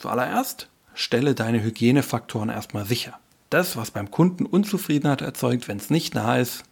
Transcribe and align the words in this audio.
Zuallererst 0.00 0.68
stelle 0.94 1.34
deine 1.34 1.62
Hygienefaktoren 1.62 2.48
erstmal 2.48 2.86
sicher. 2.86 3.18
Das, 3.50 3.76
was 3.76 3.90
beim 3.90 4.10
Kunden 4.10 4.46
Unzufriedenheit 4.46 5.20
erzeugt, 5.20 5.68
wenn 5.68 5.76
es 5.76 5.90
nicht 5.90 6.14
nah 6.14 6.38
ist, 6.38 6.62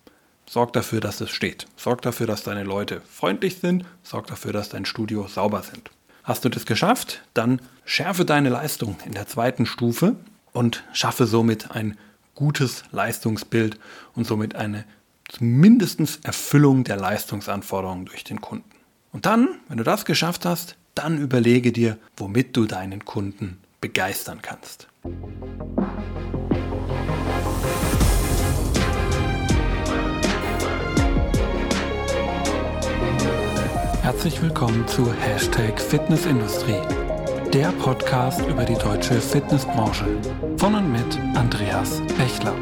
sorg 0.49 0.73
dafür, 0.73 1.01
dass 1.01 1.21
es 1.21 1.29
steht. 1.29 1.67
Sorg 1.77 2.01
dafür, 2.01 2.27
dass 2.27 2.43
deine 2.43 2.65
Leute 2.65 3.03
freundlich 3.03 3.59
sind. 3.59 3.85
Sorg 4.03 4.29
dafür, 4.29 4.55
dass 4.55 4.71
dein 4.71 4.87
Studio 4.87 5.27
sauber 5.29 5.63
sind. 5.63 5.91
Hast 6.25 6.47
du 6.47 6.49
das 6.49 6.65
geschafft, 6.65 7.23
dann 7.35 7.61
schärfe 7.85 8.25
deine 8.25 8.49
Leistung 8.49 8.97
in 9.05 9.13
der 9.13 9.27
zweiten 9.27 9.67
Stufe 9.67 10.17
und 10.53 10.85
schaffe 10.95 11.27
somit 11.27 11.73
ein 11.73 11.99
gutes 12.35 12.85
Leistungsbild 12.93 13.79
und 14.15 14.27
somit 14.27 14.55
eine 14.55 14.85
mindestens 15.39 16.21
Erfüllung 16.23 16.85
der 16.85 16.97
Leistungsanforderungen 16.97 18.07
durch 18.07 18.25
den 18.25 18.41
Kunden. 18.41 18.71
Und 19.13 19.27
dann, 19.27 19.49
wenn 19.69 19.77
du 19.77 19.85
das 19.85 20.07
geschafft 20.07 20.47
hast, 20.47 20.77
dann 20.99 21.19
überlege 21.19 21.71
dir, 21.71 21.97
womit 22.17 22.57
du 22.57 22.67
deinen 22.67 23.05
Kunden 23.05 23.59
begeistern 23.81 24.41
kannst. 24.43 24.89
Herzlich 34.03 34.43
willkommen 34.43 34.89
zu 34.89 35.13
Hashtag 35.13 35.81
Fitnessindustrie, 35.81 36.81
der 37.53 37.71
Podcast 37.73 38.45
über 38.49 38.65
die 38.65 38.75
deutsche 38.75 39.21
Fitnessbranche 39.21 40.07
von 40.57 40.75
und 40.75 40.91
mit 40.91 41.19
Andreas 41.37 42.03
Bechler. 42.19 42.57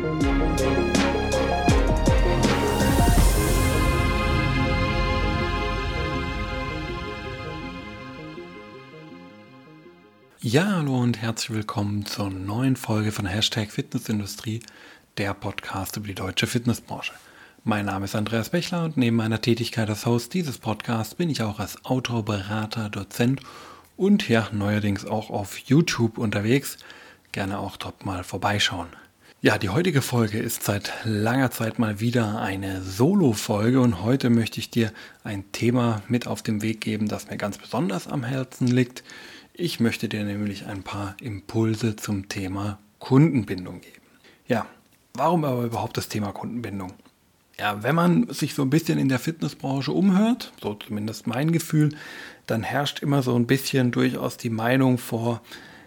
Ja, 10.49 10.77
hallo 10.77 11.01
und 11.01 11.21
herzlich 11.21 11.57
willkommen 11.57 12.07
zur 12.07 12.31
neuen 12.31 12.77
Folge 12.77 13.11
von 13.11 13.27
Hashtag 13.27 13.69
Fitnessindustrie, 13.73 14.61
der 15.19 15.35
Podcast 15.35 15.97
über 15.97 16.07
die 16.07 16.15
deutsche 16.15 16.47
Fitnessbranche. 16.47 17.15
Mein 17.65 17.87
Name 17.87 18.05
ist 18.05 18.15
Andreas 18.15 18.51
Bechler 18.51 18.85
und 18.85 18.97
neben 18.97 19.17
meiner 19.17 19.41
Tätigkeit 19.41 19.89
als 19.89 20.07
Host 20.07 20.35
dieses 20.35 20.59
Podcasts 20.59 21.17
bin 21.17 21.31
ich 21.31 21.43
auch 21.43 21.59
als 21.59 21.85
Autor, 21.85 22.25
Berater, 22.25 22.91
Dozent 22.91 23.41
und 23.97 24.29
ja, 24.29 24.49
neuerdings 24.53 25.05
auch 25.05 25.31
auf 25.31 25.59
YouTube 25.59 26.17
unterwegs. 26.17 26.77
Gerne 27.33 27.59
auch 27.59 27.77
dort 27.77 28.07
mal 28.07 28.23
vorbeischauen. 28.23 28.87
Ja, 29.41 29.59
die 29.59 29.71
heutige 29.71 30.01
Folge 30.01 30.39
ist 30.39 30.63
seit 30.63 30.93
langer 31.03 31.51
Zeit 31.51 31.81
mal 31.81 31.99
wieder 31.99 32.41
eine 32.41 32.83
Solo-Folge 32.83 33.81
und 33.81 34.05
heute 34.05 34.31
möchte 34.31 34.61
ich 34.61 34.71
dir 34.71 34.93
ein 35.25 35.51
Thema 35.51 36.03
mit 36.07 36.29
auf 36.29 36.41
den 36.41 36.63
Weg 36.63 36.83
geben, 36.83 37.09
das 37.09 37.29
mir 37.29 37.37
ganz 37.37 37.59
besonders 37.59 38.07
am 38.07 38.23
Herzen 38.23 38.69
liegt. 38.69 39.03
Ich 39.59 39.81
möchte 39.81 40.07
dir 40.11 40.23
nämlich 40.23 40.67
ein 40.67 40.83
paar 40.83 41.17
Impulse 41.19 41.97
zum 41.97 42.29
Thema 42.29 42.79
Kundenbindung 42.99 43.81
geben. 43.81 44.03
Ja, 44.47 44.67
warum 45.15 45.47
aber 45.47 45.63
überhaupt 45.63 45.97
das 45.97 46.11
Thema 46.11 46.33
Kundenbindung? 46.33 46.93
Ja, 47.59 47.83
wenn 47.83 47.95
man 47.95 48.29
sich 48.29 48.53
so 48.53 48.61
ein 48.61 48.69
bisschen 48.69 48.99
in 48.99 49.09
der 49.09 49.19
Fitnessbranche 49.19 49.93
umhört, 49.93 50.53
so 50.61 50.75
zumindest 50.75 51.27
mein 51.27 51.53
Gefühl, 51.53 51.97
dann 52.45 52.63
herrscht 52.65 52.99
immer 52.99 53.23
so 53.23 53.35
ein 53.35 53.47
bisschen 53.47 53.93
durchaus 53.93 54.37
die 54.37 54.51
Meinung 54.51 54.99
vor, 54.99 55.41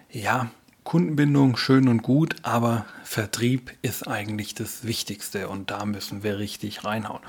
ja, 0.09 0.49
Kundenbindung 0.83 1.55
schön 1.55 1.89
und 1.89 2.01
gut, 2.01 2.37
aber 2.41 2.87
Vertrieb 3.03 3.71
ist 3.83 4.07
eigentlich 4.07 4.55
das 4.55 4.83
Wichtigste 4.85 5.47
und 5.47 5.69
da 5.69 5.85
müssen 5.85 6.23
wir 6.23 6.39
richtig 6.39 6.85
reinhauen. 6.85 7.21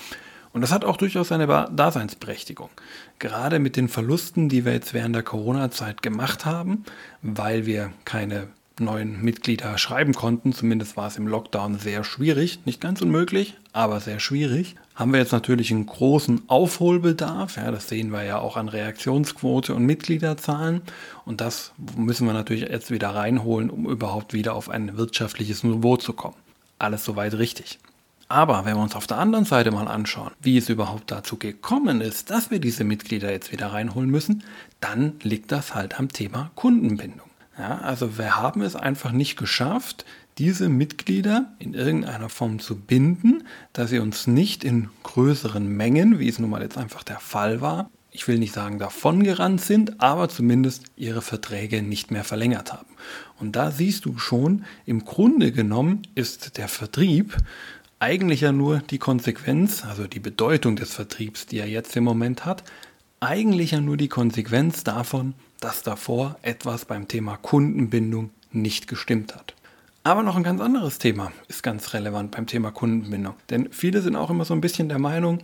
Und 0.52 0.62
das 0.62 0.72
hat 0.72 0.84
auch 0.84 0.96
durchaus 0.96 1.28
seine 1.28 1.46
Daseinsberechtigung. 1.46 2.70
Gerade 3.18 3.58
mit 3.58 3.76
den 3.76 3.88
Verlusten, 3.88 4.48
die 4.48 4.64
wir 4.64 4.72
jetzt 4.72 4.94
während 4.94 5.14
der 5.14 5.22
Corona-Zeit 5.22 6.02
gemacht 6.02 6.44
haben, 6.44 6.84
weil 7.22 7.66
wir 7.66 7.92
keine 8.04 8.48
neuen 8.80 9.22
Mitglieder 9.22 9.76
schreiben 9.78 10.14
konnten, 10.14 10.52
zumindest 10.52 10.96
war 10.96 11.06
es 11.06 11.16
im 11.16 11.28
Lockdown 11.28 11.78
sehr 11.78 12.02
schwierig, 12.02 12.60
nicht 12.64 12.80
ganz 12.80 13.02
unmöglich, 13.02 13.56
aber 13.72 14.00
sehr 14.00 14.18
schwierig, 14.18 14.74
haben 14.94 15.12
wir 15.12 15.20
jetzt 15.20 15.32
natürlich 15.32 15.70
einen 15.70 15.86
großen 15.86 16.42
Aufholbedarf. 16.48 17.56
Ja, 17.56 17.70
das 17.70 17.88
sehen 17.88 18.10
wir 18.10 18.22
ja 18.24 18.38
auch 18.38 18.56
an 18.56 18.68
Reaktionsquote 18.68 19.74
und 19.74 19.86
Mitgliederzahlen. 19.86 20.82
Und 21.24 21.40
das 21.40 21.72
müssen 21.96 22.26
wir 22.26 22.34
natürlich 22.34 22.68
jetzt 22.68 22.90
wieder 22.90 23.10
reinholen, 23.10 23.70
um 23.70 23.86
überhaupt 23.86 24.32
wieder 24.34 24.54
auf 24.54 24.68
ein 24.68 24.96
wirtschaftliches 24.98 25.64
Niveau 25.64 25.96
zu 25.96 26.12
kommen. 26.12 26.36
Alles 26.78 27.04
soweit 27.04 27.34
richtig. 27.34 27.78
Aber 28.30 28.64
wenn 28.64 28.76
wir 28.76 28.82
uns 28.82 28.94
auf 28.94 29.08
der 29.08 29.18
anderen 29.18 29.44
Seite 29.44 29.72
mal 29.72 29.88
anschauen, 29.88 30.30
wie 30.40 30.56
es 30.56 30.68
überhaupt 30.68 31.10
dazu 31.10 31.36
gekommen 31.36 32.00
ist, 32.00 32.30
dass 32.30 32.52
wir 32.52 32.60
diese 32.60 32.84
Mitglieder 32.84 33.32
jetzt 33.32 33.50
wieder 33.50 33.72
reinholen 33.72 34.08
müssen, 34.08 34.44
dann 34.80 35.14
liegt 35.22 35.50
das 35.50 35.74
halt 35.74 35.98
am 35.98 36.10
Thema 36.10 36.52
Kundenbindung. 36.54 37.28
Ja, 37.58 37.78
also 37.78 38.18
wir 38.18 38.36
haben 38.36 38.62
es 38.62 38.76
einfach 38.76 39.10
nicht 39.10 39.36
geschafft, 39.36 40.04
diese 40.38 40.68
Mitglieder 40.68 41.52
in 41.58 41.74
irgendeiner 41.74 42.28
Form 42.28 42.60
zu 42.60 42.76
binden, 42.76 43.42
dass 43.72 43.90
sie 43.90 43.98
uns 43.98 44.28
nicht 44.28 44.62
in 44.62 44.90
größeren 45.02 45.66
Mengen, 45.66 46.20
wie 46.20 46.28
es 46.28 46.38
nun 46.38 46.50
mal 46.50 46.62
jetzt 46.62 46.78
einfach 46.78 47.02
der 47.02 47.18
Fall 47.18 47.60
war, 47.60 47.90
ich 48.12 48.26
will 48.28 48.38
nicht 48.38 48.54
sagen 48.54 48.78
davongerannt 48.78 49.60
sind, 49.60 50.00
aber 50.00 50.28
zumindest 50.28 50.84
ihre 50.96 51.22
Verträge 51.22 51.82
nicht 51.82 52.10
mehr 52.10 52.24
verlängert 52.24 52.72
haben. 52.72 52.88
Und 53.38 53.56
da 53.56 53.70
siehst 53.70 54.04
du 54.04 54.18
schon, 54.18 54.64
im 54.84 55.04
Grunde 55.04 55.52
genommen 55.52 56.02
ist 56.14 56.58
der 56.58 56.68
Vertrieb 56.68 57.36
eigentlich 58.00 58.40
ja 58.40 58.50
nur 58.50 58.78
die 58.78 58.98
Konsequenz, 58.98 59.84
also 59.84 60.06
die 60.06 60.20
Bedeutung 60.20 60.74
des 60.74 60.94
Vertriebs, 60.94 61.46
die 61.46 61.58
er 61.58 61.68
jetzt 61.68 61.94
im 61.96 62.04
Moment 62.04 62.46
hat, 62.46 62.64
eigentlich 63.20 63.72
ja 63.72 63.80
nur 63.80 63.98
die 63.98 64.08
Konsequenz 64.08 64.82
davon, 64.82 65.34
dass 65.60 65.82
davor 65.82 66.36
etwas 66.40 66.86
beim 66.86 67.08
Thema 67.08 67.36
Kundenbindung 67.36 68.30
nicht 68.52 68.88
gestimmt 68.88 69.34
hat. 69.34 69.54
Aber 70.02 70.22
noch 70.22 70.34
ein 70.34 70.42
ganz 70.42 70.62
anderes 70.62 70.96
Thema 70.98 71.30
ist 71.48 71.62
ganz 71.62 71.92
relevant 71.92 72.30
beim 72.30 72.46
Thema 72.46 72.70
Kundenbindung. 72.70 73.34
Denn 73.50 73.68
viele 73.70 74.00
sind 74.00 74.16
auch 74.16 74.30
immer 74.30 74.46
so 74.46 74.54
ein 74.54 74.62
bisschen 74.62 74.88
der 74.88 74.98
Meinung, 74.98 75.40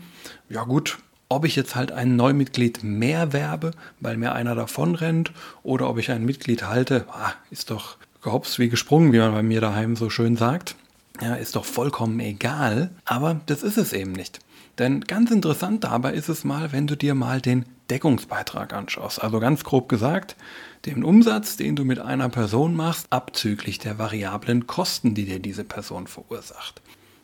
ja 0.49 0.65
gut, 0.65 0.97
ob 1.29 1.45
ich 1.45 1.57
jetzt 1.57 1.77
halt 1.77 1.93
ein 1.93 2.17
Neumitglied 2.17 2.83
mehr 2.83 3.35
werbe, 3.35 3.73
weil 4.01 4.17
mir 4.17 4.33
einer 4.33 4.55
davon 4.55 4.95
rennt, 4.95 5.31
oder 5.63 5.91
ob 5.91 5.99
ich 5.99 6.11
ein 6.11 6.25
Mitglied 6.25 6.63
halte, 6.63 7.05
ah, 7.11 7.35
ist 7.51 7.71
doch 7.71 7.99
gehops 8.23 8.59
wie 8.59 8.71
gesprungen, 8.71 9.13
wie 9.13 9.19
man 9.19 9.33
bei 9.33 9.43
mir 9.43 9.61
daheim 9.61 9.95
so 9.95 10.09
schön 10.09 10.39
sagt 10.39 10.75
ja, 11.21 11.35
ist 11.35 11.57
doch 11.57 11.65
vollkommen 11.65 12.21
egal, 12.21 12.91
aber 13.05 13.41
das 13.47 13.63
ist 13.63 13.79
es 13.79 13.93
eben 13.93 14.13
nicht. 14.13 14.41
Denn 14.79 15.01
ganz 15.01 15.31
interessant 15.31 15.85
dabei 15.85 16.13
ist 16.13 16.29
es 16.29 16.45
mal, 16.45 16.73
wenn 16.73 16.87
du 16.87 16.97
dir 16.97 17.15
mal 17.15 17.41
den 17.41 17.65
Deckungsbeitrag 17.89 18.73
anschaust. 18.75 19.23
Also 19.23 19.41
ganz 19.41 19.65
grob 19.65 19.89
gesagt, 19.89 20.37
den 20.85 21.05
Umsatz, 21.05 21.57
den 21.57 21.77
du 21.77 21.85
mit 21.85 21.99
einer 21.99 22.29
Person 22.29 22.75
machst, 22.75 23.07
abzüglich 23.11 23.79
der 23.79 23.99
variablen 23.99 24.67
Kosten, 24.67 25.15
die 25.15 25.25
dir 25.25 25.41
diese 25.41 25.65
Person 25.65 26.07
verursacht. 26.07 26.83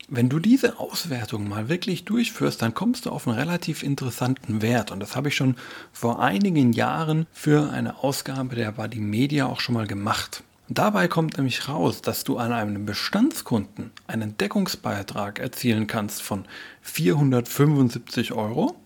Wenn 0.08 0.28
du 0.28 0.38
diese 0.38 0.78
Auswertung 0.78 1.48
mal 1.48 1.68
wirklich 1.68 2.04
durchführst, 2.04 2.60
dann 2.60 2.74
kommst 2.74 3.06
du 3.06 3.10
auf 3.10 3.26
einen 3.26 3.38
relativ 3.38 3.82
interessanten 3.82 4.60
Wert. 4.60 4.90
Und 4.90 5.00
das 5.00 5.16
habe 5.16 5.28
ich 5.28 5.36
schon 5.36 5.56
vor 5.92 6.20
einigen 6.20 6.72
Jahren 6.72 7.26
für 7.32 7.70
eine 7.70 8.02
Ausgabe 8.02 8.56
der 8.56 8.72
Body 8.72 9.00
Media 9.00 9.46
auch 9.46 9.60
schon 9.60 9.74
mal 9.74 9.86
gemacht. 9.86 10.42
Dabei 10.74 11.06
kommt 11.06 11.36
nämlich 11.36 11.68
raus, 11.68 12.00
dass 12.00 12.24
du 12.24 12.38
an 12.38 12.50
einem 12.50 12.86
Bestandskunden 12.86 13.90
einen 14.06 14.38
Deckungsbeitrag 14.38 15.38
erzielen 15.38 15.86
kannst 15.86 16.22
von 16.22 16.46
475 16.80 18.32
Euro. 18.32 18.76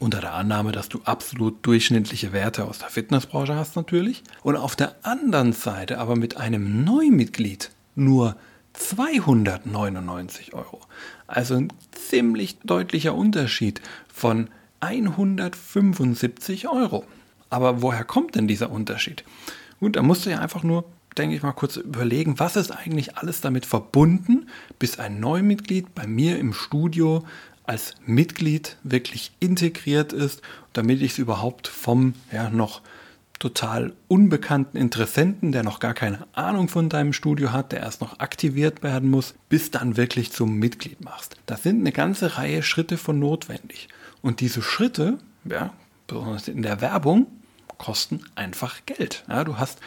Unter 0.00 0.20
der 0.20 0.34
Annahme, 0.34 0.72
dass 0.72 0.88
du 0.88 1.02
absolut 1.04 1.64
durchschnittliche 1.64 2.32
Werte 2.32 2.64
aus 2.64 2.80
der 2.80 2.88
Fitnessbranche 2.88 3.54
hast 3.54 3.76
natürlich. 3.76 4.24
Und 4.42 4.56
auf 4.56 4.74
der 4.74 4.96
anderen 5.02 5.52
Seite 5.52 5.98
aber 5.98 6.16
mit 6.16 6.36
einem 6.36 6.82
Neumitglied 6.82 7.70
nur 7.94 8.34
299 8.72 10.52
Euro. 10.52 10.80
Also 11.28 11.54
ein 11.54 11.72
ziemlich 11.92 12.58
deutlicher 12.64 13.14
Unterschied 13.14 13.80
von 14.12 14.50
175 14.80 16.66
Euro. 16.66 17.04
Aber 17.50 17.82
woher 17.82 18.02
kommt 18.04 18.34
denn 18.34 18.48
dieser 18.48 18.72
Unterschied? 18.72 19.22
Gut, 19.78 19.94
da 19.94 20.02
musst 20.02 20.26
du 20.26 20.30
ja 20.30 20.40
einfach 20.40 20.64
nur 20.64 20.84
denke 21.18 21.36
ich 21.36 21.42
mal, 21.42 21.52
kurz 21.52 21.76
überlegen, 21.76 22.38
was 22.38 22.56
ist 22.56 22.70
eigentlich 22.70 23.16
alles 23.16 23.40
damit 23.40 23.66
verbunden, 23.66 24.48
bis 24.78 24.98
ein 24.98 25.20
Neumitglied 25.20 25.94
bei 25.94 26.06
mir 26.06 26.38
im 26.38 26.52
Studio 26.52 27.24
als 27.64 27.94
Mitglied 28.04 28.76
wirklich 28.84 29.32
integriert 29.40 30.12
ist, 30.12 30.42
damit 30.72 31.02
ich 31.02 31.12
es 31.12 31.18
überhaupt 31.18 31.68
vom 31.68 32.14
ja, 32.32 32.48
noch 32.50 32.80
total 33.38 33.92
unbekannten 34.08 34.78
Interessenten, 34.78 35.52
der 35.52 35.62
noch 35.62 35.78
gar 35.78 35.94
keine 35.94 36.26
Ahnung 36.32 36.68
von 36.68 36.88
deinem 36.88 37.12
Studio 37.12 37.52
hat, 37.52 37.72
der 37.72 37.80
erst 37.80 38.00
noch 38.00 38.20
aktiviert 38.20 38.82
werden 38.82 39.10
muss, 39.10 39.34
bis 39.48 39.70
dann 39.70 39.96
wirklich 39.96 40.32
zum 40.32 40.58
Mitglied 40.58 41.04
machst. 41.04 41.36
Da 41.46 41.56
sind 41.56 41.80
eine 41.80 41.92
ganze 41.92 42.38
Reihe 42.38 42.62
Schritte 42.62 42.96
von 42.96 43.18
notwendig. 43.18 43.88
Und 44.22 44.40
diese 44.40 44.62
Schritte, 44.62 45.18
ja, 45.44 45.72
besonders 46.06 46.48
in 46.48 46.62
der 46.62 46.80
Werbung, 46.80 47.26
kosten 47.76 48.24
einfach 48.36 48.86
Geld. 48.86 49.24
Ja, 49.28 49.44
du 49.44 49.58
hast 49.58 49.80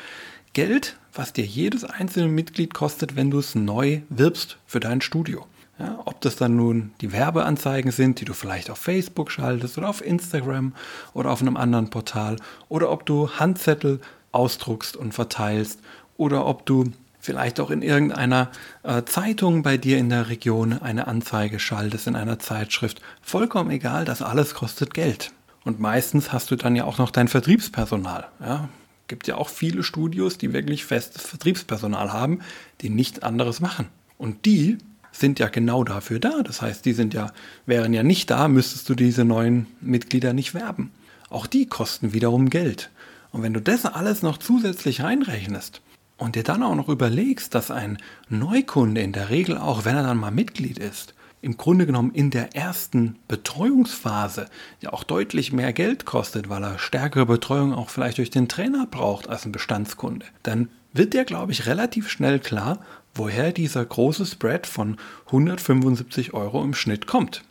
Geld, 0.54 0.98
was 1.20 1.34
dir 1.34 1.44
jedes 1.44 1.84
einzelne 1.84 2.30
Mitglied 2.30 2.74
kostet, 2.74 3.18
wenn 3.18 3.30
du 3.30 3.40
es 3.40 3.54
neu 3.54 4.04
wirbst 4.08 4.58
für 4.66 4.80
dein 4.80 5.02
Studio. 5.02 5.46
Ja, 5.78 6.00
ob 6.06 6.22
das 6.22 6.38
dann 6.38 6.56
nun 6.56 6.92
die 7.02 7.12
Werbeanzeigen 7.12 7.92
sind, 7.92 8.22
die 8.22 8.26
du 8.26 8.32
vielleicht 8.32 8.70
auf 8.70 8.78
Facebook 8.78 9.30
schaltest 9.30 9.78
oder 9.78 9.90
auf 9.90 10.02
Instagram 10.02 10.74
oder 11.14 11.32
auf 11.32 11.42
einem 11.42 11.58
anderen 11.58 11.90
Portal 11.90 12.38
oder 12.70 12.90
ob 12.90 13.06
du 13.06 13.30
Handzettel 13.32 14.00
ausdruckst 14.32 14.96
und 14.96 15.14
verteilst 15.14 15.82
oder 16.16 16.46
ob 16.46 16.66
du 16.66 16.86
vielleicht 17.20 17.60
auch 17.60 17.70
in 17.70 17.82
irgendeiner 17.82 18.50
äh, 18.84 19.04
Zeitung 19.04 19.62
bei 19.62 19.76
dir 19.76 19.98
in 19.98 20.08
der 20.08 20.30
Region 20.30 20.72
eine 20.82 21.08
Anzeige 21.08 21.60
schaltest, 21.60 22.08
in 22.08 22.16
einer 22.16 22.40
Zeitschrift. 22.40 23.02
Vollkommen 23.22 23.72
egal, 23.72 24.06
das 24.06 24.22
alles 24.22 24.54
kostet 24.54 24.94
Geld. 24.94 25.34
Und 25.66 25.82
meistens 25.82 26.32
hast 26.32 26.50
du 26.50 26.56
dann 26.56 26.78
ja 26.78 26.86
auch 26.86 26.98
noch 26.98 27.12
dein 27.12 27.28
Vertriebspersonal. 27.28 28.26
Ja? 28.40 28.70
Gibt 29.10 29.28
ja 29.28 29.36
auch 29.36 29.50
viele 29.50 29.84
Studios, 29.84 30.38
die 30.38 30.54
wirklich 30.54 30.86
festes 30.86 31.24
Vertriebspersonal 31.24 32.14
haben, 32.14 32.40
die 32.80 32.90
nichts 32.90 33.20
anderes 33.20 33.60
machen. 33.60 33.88
Und 34.18 34.46
die 34.46 34.78
sind 35.12 35.40
ja 35.40 35.50
genau 35.50 35.84
dafür 35.84 36.20
da. 36.20 36.44
Das 36.44 36.62
heißt, 36.62 36.86
die 36.86 36.94
sind 36.94 37.14
ja, 37.14 37.34
wären 37.66 37.92
ja 37.92 38.04
nicht 38.04 38.30
da, 38.30 38.48
müsstest 38.48 38.88
du 38.88 38.96
diese 38.96 39.26
neuen 39.26 39.66
Mitglieder 39.82 40.32
nicht 40.32 40.54
werben. 40.54 40.92
Auch 41.30 41.48
die 41.48 41.66
kosten 41.66 42.14
wiederum 42.14 42.50
Geld. 42.50 42.90
Und 43.32 43.42
wenn 43.42 43.54
du 43.54 43.62
das 43.62 43.86
alles 43.86 44.22
noch 44.22 44.38
zusätzlich 44.38 45.02
reinrechnest, 45.02 45.82
und 46.20 46.36
dir 46.36 46.44
dann 46.44 46.64
auch 46.64 46.76
noch 46.76 46.90
überlegst, 46.90 47.56
dass 47.56 47.72
ein 47.72 47.98
Neukunde 48.28 49.02
in 49.02 49.14
der 49.14 49.30
Regel 49.30 49.58
auch, 49.58 49.86
wenn 49.86 49.96
er 49.96 50.04
dann 50.04 50.18
mal 50.18 50.32
Mitglied 50.32 50.78
ist, 50.78 51.14
im 51.42 51.58
Grunde 51.58 51.86
genommen 51.86 52.12
in 52.12 52.32
der 52.32 52.56
ersten 52.56 53.18
Betreuungsphase 53.28 54.48
ja 54.82 54.92
auch 54.92 55.04
deutlich 55.04 55.54
mehr 55.54 55.74
Geld 55.74 56.06
kostet, 56.06 56.50
weil 56.50 56.64
er 56.64 56.80
stärkere 56.80 57.26
Betreuung 57.26 57.74
auch 57.74 57.90
vielleicht 57.90 58.18
durch 58.18 58.30
den 58.30 58.48
Trainer 58.48 58.88
braucht 58.88 59.30
als 59.30 59.46
ein 59.46 59.52
Bestandskunde, 59.52 60.26
dann 60.44 60.70
wird 60.94 61.14
dir, 61.14 61.24
glaube 61.24 61.52
ich, 61.52 61.66
relativ 61.68 62.10
schnell 62.10 62.40
klar, 62.40 62.80
woher 63.14 63.52
dieser 63.52 63.86
große 63.86 64.26
Spread 64.26 64.68
von 64.68 64.98
175 65.28 66.34
Euro 66.34 66.64
im 66.64 66.74
Schnitt 66.74 67.08
kommt. 67.08 67.44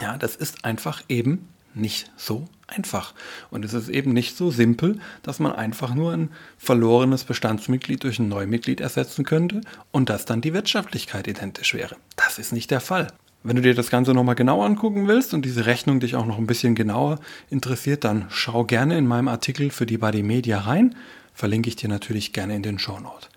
Ja, 0.00 0.18
das 0.18 0.36
ist 0.36 0.64
einfach 0.64 1.02
eben 1.08 1.48
nicht 1.74 2.10
so 2.16 2.46
einfach. 2.66 3.14
Und 3.50 3.64
es 3.64 3.74
ist 3.74 3.88
eben 3.88 4.12
nicht 4.12 4.36
so 4.36 4.50
simpel, 4.50 4.98
dass 5.22 5.38
man 5.38 5.52
einfach 5.52 5.94
nur 5.94 6.12
ein 6.12 6.30
verlorenes 6.58 7.24
Bestandsmitglied 7.24 8.02
durch 8.02 8.18
ein 8.18 8.28
Neumitglied 8.28 8.80
ersetzen 8.80 9.24
könnte 9.24 9.60
und 9.92 10.08
dass 10.08 10.24
dann 10.24 10.40
die 10.40 10.54
Wirtschaftlichkeit 10.54 11.28
identisch 11.28 11.74
wäre. 11.74 11.96
Das 12.16 12.38
ist 12.38 12.52
nicht 12.52 12.70
der 12.70 12.80
Fall. 12.80 13.08
Wenn 13.46 13.54
du 13.54 13.62
dir 13.62 13.76
das 13.76 13.90
Ganze 13.90 14.12
nochmal 14.12 14.34
genau 14.34 14.64
angucken 14.64 15.06
willst 15.06 15.32
und 15.32 15.44
diese 15.44 15.66
Rechnung 15.66 16.00
dich 16.00 16.16
auch 16.16 16.26
noch 16.26 16.36
ein 16.36 16.48
bisschen 16.48 16.74
genauer 16.74 17.20
interessiert, 17.48 18.02
dann 18.02 18.24
schau 18.28 18.64
gerne 18.64 18.98
in 18.98 19.06
meinem 19.06 19.28
Artikel 19.28 19.70
für 19.70 19.86
die 19.86 19.98
Body 19.98 20.24
Media 20.24 20.58
rein. 20.58 20.96
Verlinke 21.32 21.68
ich 21.68 21.76
dir 21.76 21.88
natürlich 21.88 22.32
gerne 22.32 22.56
in 22.56 22.64
den 22.64 22.80
Show 22.80 22.98
Notes. 22.98 23.28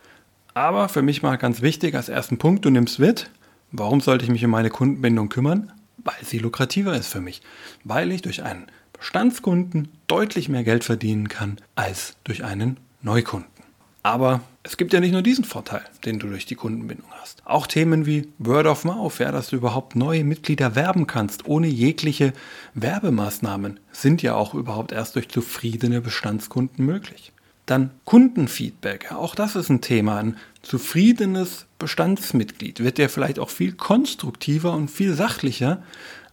Aber 0.55 0.89
für 0.89 1.03
mich 1.03 1.21
mal 1.21 1.35
ganz 1.35 1.61
wichtig 1.61 1.93
als 1.93 2.09
ersten 2.09 2.39
Punkt, 2.39 2.65
du 2.65 2.71
nimmst 2.71 2.97
mit, 2.97 3.29
warum 3.71 4.01
sollte 4.01 4.25
ich 4.25 4.31
mich 4.31 4.43
um 4.43 4.49
meine 4.49 4.71
Kundenbindung 4.71 5.29
kümmern? 5.29 5.71
Weil 5.99 6.17
sie 6.23 6.39
lukrativer 6.39 6.95
ist 6.95 7.09
für 7.09 7.21
mich. 7.21 7.43
Weil 7.83 8.11
ich 8.11 8.23
durch 8.23 8.41
einen 8.41 8.65
Bestandskunden 8.93 9.89
deutlich 10.07 10.49
mehr 10.49 10.63
Geld 10.63 10.83
verdienen 10.83 11.27
kann 11.27 11.57
als 11.75 12.15
durch 12.23 12.43
einen 12.43 12.77
Neukunden. 13.03 13.63
Aber 14.01 14.41
es 14.69 14.77
gibt 14.77 14.93
ja 14.93 14.99
nicht 14.99 15.13
nur 15.13 15.23
diesen 15.23 15.45
Vorteil, 15.45 15.81
den 16.05 16.19
du 16.19 16.27
durch 16.27 16.45
die 16.45 16.53
Kundenbindung 16.53 17.09
hast. 17.19 17.41
Auch 17.43 17.65
Themen 17.65 18.05
wie 18.05 18.27
Word 18.37 18.67
of 18.67 18.85
Mouth, 18.85 19.17
ja, 19.17 19.31
dass 19.31 19.49
du 19.49 19.55
überhaupt 19.55 19.95
neue 19.95 20.23
Mitglieder 20.23 20.75
werben 20.75 21.07
kannst, 21.07 21.47
ohne 21.47 21.65
jegliche 21.65 22.33
Werbemaßnahmen, 22.75 23.79
sind 23.91 24.21
ja 24.21 24.35
auch 24.35 24.53
überhaupt 24.53 24.91
erst 24.91 25.15
durch 25.15 25.27
zufriedene 25.27 26.01
Bestandskunden 26.01 26.85
möglich. 26.85 27.31
Dann 27.65 27.89
Kundenfeedback, 28.05 29.07
ja, 29.09 29.17
auch 29.17 29.33
das 29.33 29.55
ist 29.55 29.69
ein 29.69 29.81
Thema. 29.81 30.17
Ein 30.17 30.37
zufriedenes 30.61 31.65
Bestandsmitglied 31.79 32.83
wird 32.83 32.99
dir 32.99 33.09
vielleicht 33.09 33.39
auch 33.39 33.49
viel 33.49 33.71
konstruktiver 33.71 34.73
und 34.73 34.91
viel 34.91 35.15
sachlicher 35.15 35.81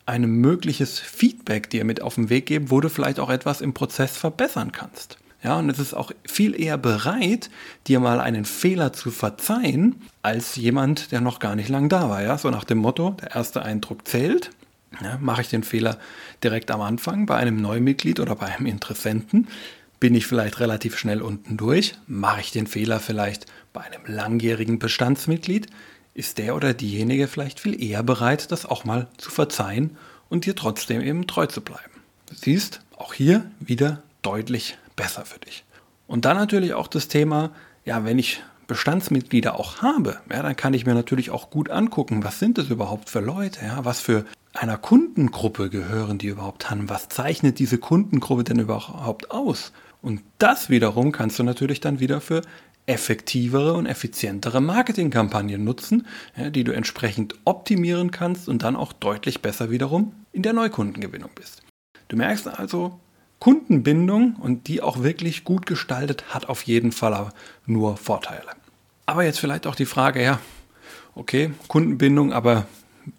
ein 0.05 0.27
mögliches 0.27 0.99
Feedback 0.99 1.71
dir 1.71 1.87
mit 1.87 2.03
auf 2.03 2.17
den 2.17 2.29
Weg 2.29 2.45
geben, 2.45 2.71
wo 2.71 2.83
du 2.83 2.91
vielleicht 2.91 3.19
auch 3.19 3.31
etwas 3.31 3.63
im 3.63 3.73
Prozess 3.73 4.19
verbessern 4.19 4.73
kannst. 4.73 5.17
Ja, 5.47 5.61
und 5.61 5.71
es 5.71 5.79
ist 5.79 5.95
auch 5.95 6.11
viel 6.27 6.61
eher 6.61 6.77
bereit, 6.77 7.51
dir 7.87 8.01
mal 8.01 8.21
einen 8.21 8.45
Fehler 8.45 8.93
zu 8.93 9.13
verzeihen, 9.13 10.03
als 10.21 10.57
jemand, 10.57 11.13
der 11.13 11.21
noch 11.21 11.39
gar 11.39 11.55
nicht 11.55 11.69
lang 11.69 11.89
da 11.89 12.11
war. 12.11 12.21
Ja, 12.21 12.37
so 12.37 12.51
nach 12.51 12.65
dem 12.65 12.79
Motto, 12.79 13.11
der 13.21 13.37
erste 13.37 13.63
Eindruck 13.63 14.09
zählt. 14.09 14.51
Ja, 15.01 15.19
mache 15.21 15.43
ich 15.43 15.49
den 15.49 15.63
Fehler 15.63 15.99
direkt 16.43 16.73
am 16.73 16.81
Anfang 16.81 17.27
bei 17.27 17.37
einem 17.37 17.63
Neumitglied 17.63 18.19
oder 18.19 18.35
bei 18.35 18.47
einem 18.47 18.67
Interessenten, 18.67 19.47
bin 20.01 20.17
ich 20.17 20.27
vielleicht 20.27 20.59
relativ 20.59 20.99
schnell 20.99 21.23
unten 21.23 21.57
durch. 21.57 21.95
Mache 22.09 22.41
ich 22.41 22.51
den 22.51 22.67
Fehler 22.67 22.99
vielleicht 22.99 23.47
bei 23.73 23.83
einem 23.83 24.03
langjährigen 24.05 24.81
Bestandsmitglied, 24.81 25.69
ist 26.15 26.39
der 26.39 26.57
oder 26.57 26.75
diejenige 26.75 27.29
vielleicht 27.29 27.61
viel 27.61 27.81
eher 27.81 28.03
bereit, 28.03 28.51
das 28.51 28.67
auch 28.67 28.85
mal 28.85 29.07
zu 29.17 29.31
verzeihen 29.31 29.97
und 30.29 30.45
dir 30.45 30.57
trotzdem 30.57 31.03
eben 31.03 31.29
treu 31.29 31.47
zu 31.47 31.61
bleiben. 31.61 32.03
Du 32.31 32.35
siehst, 32.35 32.81
auch 32.97 33.15
hier 33.15 33.49
wieder 33.61 34.03
deutlich 34.23 34.77
besser 34.97 35.25
für 35.25 35.39
dich. 35.39 35.65
Und 36.07 36.25
dann 36.25 36.37
natürlich 36.37 36.75
auch 36.75 36.89
das 36.89 37.09
Thema, 37.09 37.51
ja, 37.85 38.05
wenn 38.05 38.19
ich 38.19 38.43
Bestandsmitglieder 38.67 39.59
auch 39.59 39.83
habe, 39.83 40.21
ja, 40.31 40.43
dann 40.43 40.57
kann 40.57 40.75
ich 40.75 40.87
mir 40.87 40.95
natürlich 40.95 41.31
auch 41.31 41.51
gut 41.51 41.71
angucken, 41.71 42.25
was 42.25 42.39
sind 42.39 42.59
das 42.59 42.69
überhaupt 42.69 43.11
für 43.11 43.21
Leute, 43.21 43.65
ja, 43.65 43.85
was 43.85 44.01
für 44.01 44.25
einer 44.55 44.79
Kundengruppe 44.79 45.71
gehören 45.71 46.19
die 46.19 46.29
überhaupt 46.29 46.71
an, 46.71 46.89
was 46.89 47.09
zeichnet 47.09 47.59
diese 47.59 47.79
Kundengruppe 47.79 48.45
denn 48.45 48.59
überhaupt 48.59 49.31
aus? 49.31 49.73
Und 50.03 50.23
das 50.39 50.71
wiederum 50.71 51.13
kannst 51.13 51.39
du 51.39 51.43
natürlich 51.43 51.81
dann 51.81 52.01
wieder 52.01 52.21
für 52.21 52.43
effektivere 52.87 53.73
und 53.75 53.87
effizientere 53.87 54.61
Marketingkampagnen 54.61 55.63
nutzen, 55.63 56.07
ja, 56.37 56.51
die 56.51 56.65
du 56.65 56.73
entsprechend 56.73 57.35
optimieren 57.45 58.11
kannst 58.11 58.49
und 58.49 58.63
dann 58.63 58.77
auch 58.77 58.93
deutlich 58.93 59.43
besser 59.43 59.71
wiederum 59.71 60.13
in 60.33 60.43
der 60.43 60.53
Neukundengewinnung 60.53 61.31
bist. 61.35 61.63
Du 62.09 62.17
merkst 62.17 62.47
also, 62.47 63.01
Kundenbindung 63.39 64.37
und 64.37 64.69
die 64.69 64.83
auch 64.83 65.03
wirklich 65.03 65.45
gut 65.45 65.67
gestaltet 65.67 66.35
hat 66.35 66.49
auf 66.49 66.63
jeden 66.63 66.93
Fall 66.93 67.33
nur 67.67 67.97
Vorteile. 67.97 68.53
Aber 69.05 69.25
jetzt 69.25 69.39
vielleicht 69.39 69.67
auch 69.67 69.75
die 69.75 69.87
Frage, 69.87 70.23
ja, 70.23 70.41
okay, 71.15 71.53
Kundenbindung, 71.69 72.33
aber 72.33 72.67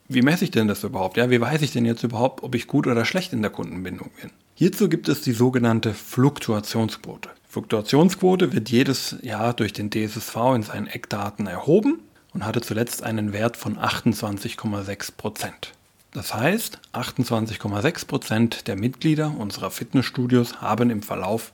wie 0.09 0.21
messe 0.21 0.43
ich 0.43 0.51
denn 0.51 0.67
das 0.67 0.83
überhaupt? 0.83 1.17
Ja, 1.17 1.29
wie 1.29 1.39
weiß 1.39 1.61
ich 1.61 1.71
denn 1.71 1.85
jetzt 1.85 2.03
überhaupt, 2.03 2.43
ob 2.43 2.55
ich 2.55 2.67
gut 2.67 2.87
oder 2.87 3.05
schlecht 3.05 3.33
in 3.33 3.41
der 3.41 3.51
Kundenbindung 3.51 4.11
bin? 4.21 4.31
Hierzu 4.55 4.89
gibt 4.89 5.07
es 5.07 5.21
die 5.21 5.33
sogenannte 5.33 5.93
Fluktuationsquote. 5.93 7.29
Fluktuationsquote 7.47 8.53
wird 8.53 8.69
jedes 8.69 9.15
Jahr 9.21 9.53
durch 9.53 9.71
den 9.71 9.89
DSSV 9.89 10.35
in 10.55 10.63
seinen 10.63 10.87
Eckdaten 10.87 11.47
erhoben 11.47 11.99
und 12.33 12.45
hatte 12.45 12.61
zuletzt 12.61 13.03
einen 13.03 13.33
Wert 13.33 13.55
von 13.55 13.77
28,6 13.77 15.15
Prozent. 15.15 15.73
Das 16.17 16.33
heißt, 16.33 16.79
28,6 16.93 18.07
Prozent 18.07 18.67
der 18.67 18.75
Mitglieder 18.75 19.35
unserer 19.37 19.69
Fitnessstudios 19.69 20.61
haben 20.61 20.89
im 20.89 21.03
Verlauf 21.03 21.51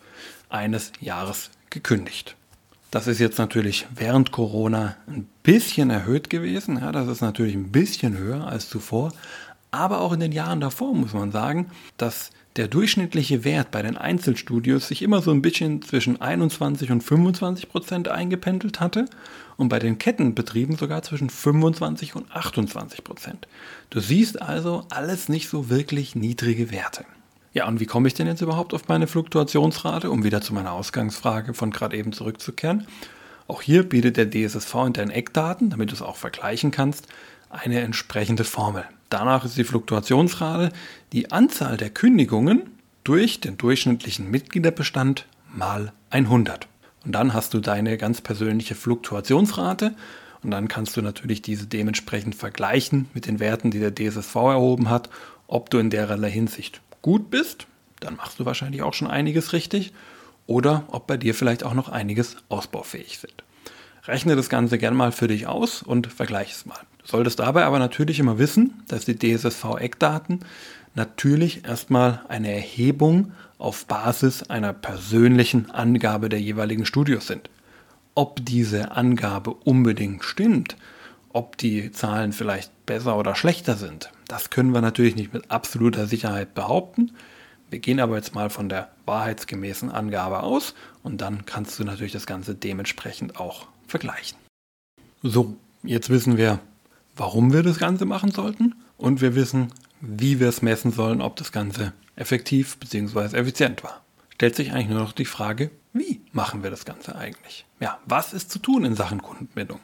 eines 0.47 0.93
Jahres 1.01 1.49
gekündigt. 1.69 2.37
Das 2.89 3.07
ist 3.07 3.19
jetzt 3.19 3.39
natürlich 3.39 3.87
während 3.93 4.31
Corona 4.31 4.95
ein 5.05 5.27
bisschen 5.43 5.89
erhöht 5.89 6.29
gewesen. 6.29 6.79
Ja, 6.79 6.93
das 6.93 7.09
ist 7.09 7.19
natürlich 7.19 7.55
ein 7.55 7.73
bisschen 7.73 8.17
höher 8.17 8.47
als 8.47 8.69
zuvor. 8.69 9.11
Aber 9.73 10.01
auch 10.01 10.13
in 10.13 10.19
den 10.19 10.31
Jahren 10.31 10.59
davor 10.61 10.93
muss 10.93 11.13
man 11.13 11.31
sagen, 11.31 11.71
dass 11.97 12.29
der 12.57 12.67
durchschnittliche 12.67 13.43
Wert 13.43 13.71
bei 13.71 13.81
den 13.81 13.97
Einzelstudios 13.97 14.87
sich 14.87 15.01
immer 15.01 15.23
so 15.23 15.31
ein 15.31 15.41
bisschen 15.41 15.81
zwischen 15.81 16.21
21 16.21 16.91
und 16.91 17.01
25 17.01 17.69
Prozent 17.69 18.07
eingependelt 18.07 18.79
hatte 18.79 19.05
und 19.57 19.69
bei 19.69 19.79
den 19.79 19.97
Kettenbetrieben 19.97 20.75
sogar 20.75 21.01
zwischen 21.01 21.31
25 21.31 22.15
und 22.15 22.31
28 22.31 23.03
Prozent. 23.03 23.47
Du 23.89 23.99
siehst 23.99 24.43
also 24.43 24.85
alles 24.91 25.27
nicht 25.27 25.49
so 25.49 25.71
wirklich 25.71 26.15
niedrige 26.15 26.69
Werte. 26.71 27.03
Ja, 27.53 27.67
und 27.67 27.79
wie 27.79 27.87
komme 27.87 28.07
ich 28.07 28.13
denn 28.13 28.27
jetzt 28.27 28.41
überhaupt 28.41 28.75
auf 28.75 28.87
meine 28.87 29.07
Fluktuationsrate, 29.07 30.11
um 30.11 30.23
wieder 30.23 30.41
zu 30.41 30.53
meiner 30.53 30.73
Ausgangsfrage 30.73 31.55
von 31.55 31.71
gerade 31.71 31.97
eben 31.97 32.13
zurückzukehren? 32.13 32.85
Auch 33.47 33.63
hier 33.63 33.81
bietet 33.81 34.17
der 34.17 34.29
DSSV 34.29 34.75
in 34.85 34.93
deinen 34.93 35.11
Eckdaten, 35.11 35.71
damit 35.71 35.89
du 35.89 35.95
es 35.95 36.03
auch 36.03 36.17
vergleichen 36.17 36.69
kannst, 36.69 37.07
eine 37.49 37.79
entsprechende 37.79 38.43
Formel. 38.43 38.85
Danach 39.13 39.45
ist 39.45 39.57
die 39.57 39.63
Fluktuationsrate 39.63 40.71
die 41.11 41.31
Anzahl 41.31 41.77
der 41.77 41.91
Kündigungen 41.91 42.63
durch 43.03 43.39
den 43.39 43.59
durchschnittlichen 43.59 44.31
Mitgliederbestand 44.31 45.27
mal 45.55 45.93
100. 46.09 46.67
Und 47.05 47.11
dann 47.11 47.35
hast 47.35 47.53
du 47.53 47.59
deine 47.59 47.99
ganz 47.99 48.21
persönliche 48.21 48.73
Fluktuationsrate 48.73 49.93
und 50.41 50.49
dann 50.49 50.67
kannst 50.67 50.97
du 50.97 51.03
natürlich 51.03 51.43
diese 51.43 51.67
dementsprechend 51.67 52.33
vergleichen 52.33 53.07
mit 53.13 53.27
den 53.27 53.39
Werten, 53.39 53.69
die 53.69 53.77
der 53.77 53.93
DSSV 53.93 54.33
erhoben 54.33 54.89
hat, 54.89 55.11
ob 55.45 55.69
du 55.69 55.77
in 55.77 55.91
dererlei 55.91 56.31
Hinsicht 56.31 56.81
gut 57.03 57.29
bist, 57.29 57.67
dann 57.99 58.15
machst 58.15 58.39
du 58.39 58.45
wahrscheinlich 58.45 58.81
auch 58.81 58.95
schon 58.95 59.11
einiges 59.11 59.53
richtig, 59.53 59.93
oder 60.47 60.85
ob 60.87 61.05
bei 61.05 61.17
dir 61.17 61.35
vielleicht 61.35 61.63
auch 61.63 61.75
noch 61.75 61.89
einiges 61.89 62.37
ausbaufähig 62.49 63.19
sind. 63.19 63.43
Rechne 64.05 64.35
das 64.35 64.49
Ganze 64.49 64.79
gern 64.79 64.95
mal 64.95 65.11
für 65.11 65.27
dich 65.27 65.45
aus 65.45 65.83
und 65.83 66.07
vergleiche 66.07 66.53
es 66.53 66.65
mal. 66.65 66.81
Solltest 67.03 67.39
dabei 67.39 67.65
aber 67.65 67.79
natürlich 67.79 68.19
immer 68.19 68.37
wissen, 68.37 68.83
dass 68.87 69.05
die 69.05 69.17
DSSV-Eckdaten 69.17 70.39
natürlich 70.95 71.65
erstmal 71.65 72.21
eine 72.27 72.51
Erhebung 72.53 73.31
auf 73.57 73.85
Basis 73.85 74.43
einer 74.43 74.73
persönlichen 74.73 75.71
Angabe 75.71 76.29
der 76.29 76.39
jeweiligen 76.41 76.85
Studios 76.85 77.27
sind. 77.27 77.49
Ob 78.15 78.45
diese 78.45 78.91
Angabe 78.91 79.53
unbedingt 79.53 80.23
stimmt, 80.23 80.77
ob 81.29 81.57
die 81.57 81.91
Zahlen 81.91 82.31
vielleicht 82.31 82.85
besser 82.85 83.17
oder 83.17 83.35
schlechter 83.35 83.75
sind, 83.75 84.11
das 84.27 84.49
können 84.49 84.73
wir 84.73 84.81
natürlich 84.81 85.15
nicht 85.15 85.33
mit 85.33 85.49
absoluter 85.49 86.07
Sicherheit 86.07 86.53
behaupten. 86.53 87.11
Wir 87.69 87.79
gehen 87.79 87.99
aber 87.99 88.17
jetzt 88.17 88.35
mal 88.35 88.51
von 88.51 88.69
der 88.69 88.89
wahrheitsgemäßen 89.05 89.89
Angabe 89.89 90.43
aus 90.43 90.75
und 91.01 91.21
dann 91.21 91.45
kannst 91.45 91.79
du 91.79 91.83
natürlich 91.83 92.11
das 92.13 92.27
Ganze 92.27 92.53
dementsprechend 92.53 93.39
auch 93.39 93.67
vergleichen. 93.87 94.37
So, 95.23 95.55
jetzt 95.81 96.09
wissen 96.09 96.37
wir, 96.37 96.59
warum 97.15 97.53
wir 97.53 97.63
das 97.63 97.79
Ganze 97.79 98.05
machen 98.05 98.31
sollten 98.31 98.75
und 98.97 99.21
wir 99.21 99.35
wissen, 99.35 99.67
wie 100.01 100.39
wir 100.39 100.49
es 100.49 100.61
messen 100.61 100.91
sollen, 100.91 101.21
ob 101.21 101.35
das 101.35 101.51
Ganze 101.51 101.93
effektiv 102.15 102.77
bzw. 102.77 103.37
effizient 103.37 103.83
war. 103.83 104.03
Stellt 104.35 104.55
sich 104.55 104.71
eigentlich 104.71 104.89
nur 104.89 104.99
noch 104.99 105.13
die 105.13 105.25
Frage, 105.25 105.71
wie 105.93 106.21
machen 106.31 106.63
wir 106.63 106.69
das 106.69 106.85
Ganze 106.85 107.15
eigentlich? 107.15 107.65
Ja, 107.79 107.99
was 108.05 108.33
ist 108.33 108.51
zu 108.51 108.59
tun 108.59 108.83
in 108.83 108.95
Sachen 108.95 109.21
Kundenbindung? 109.21 109.79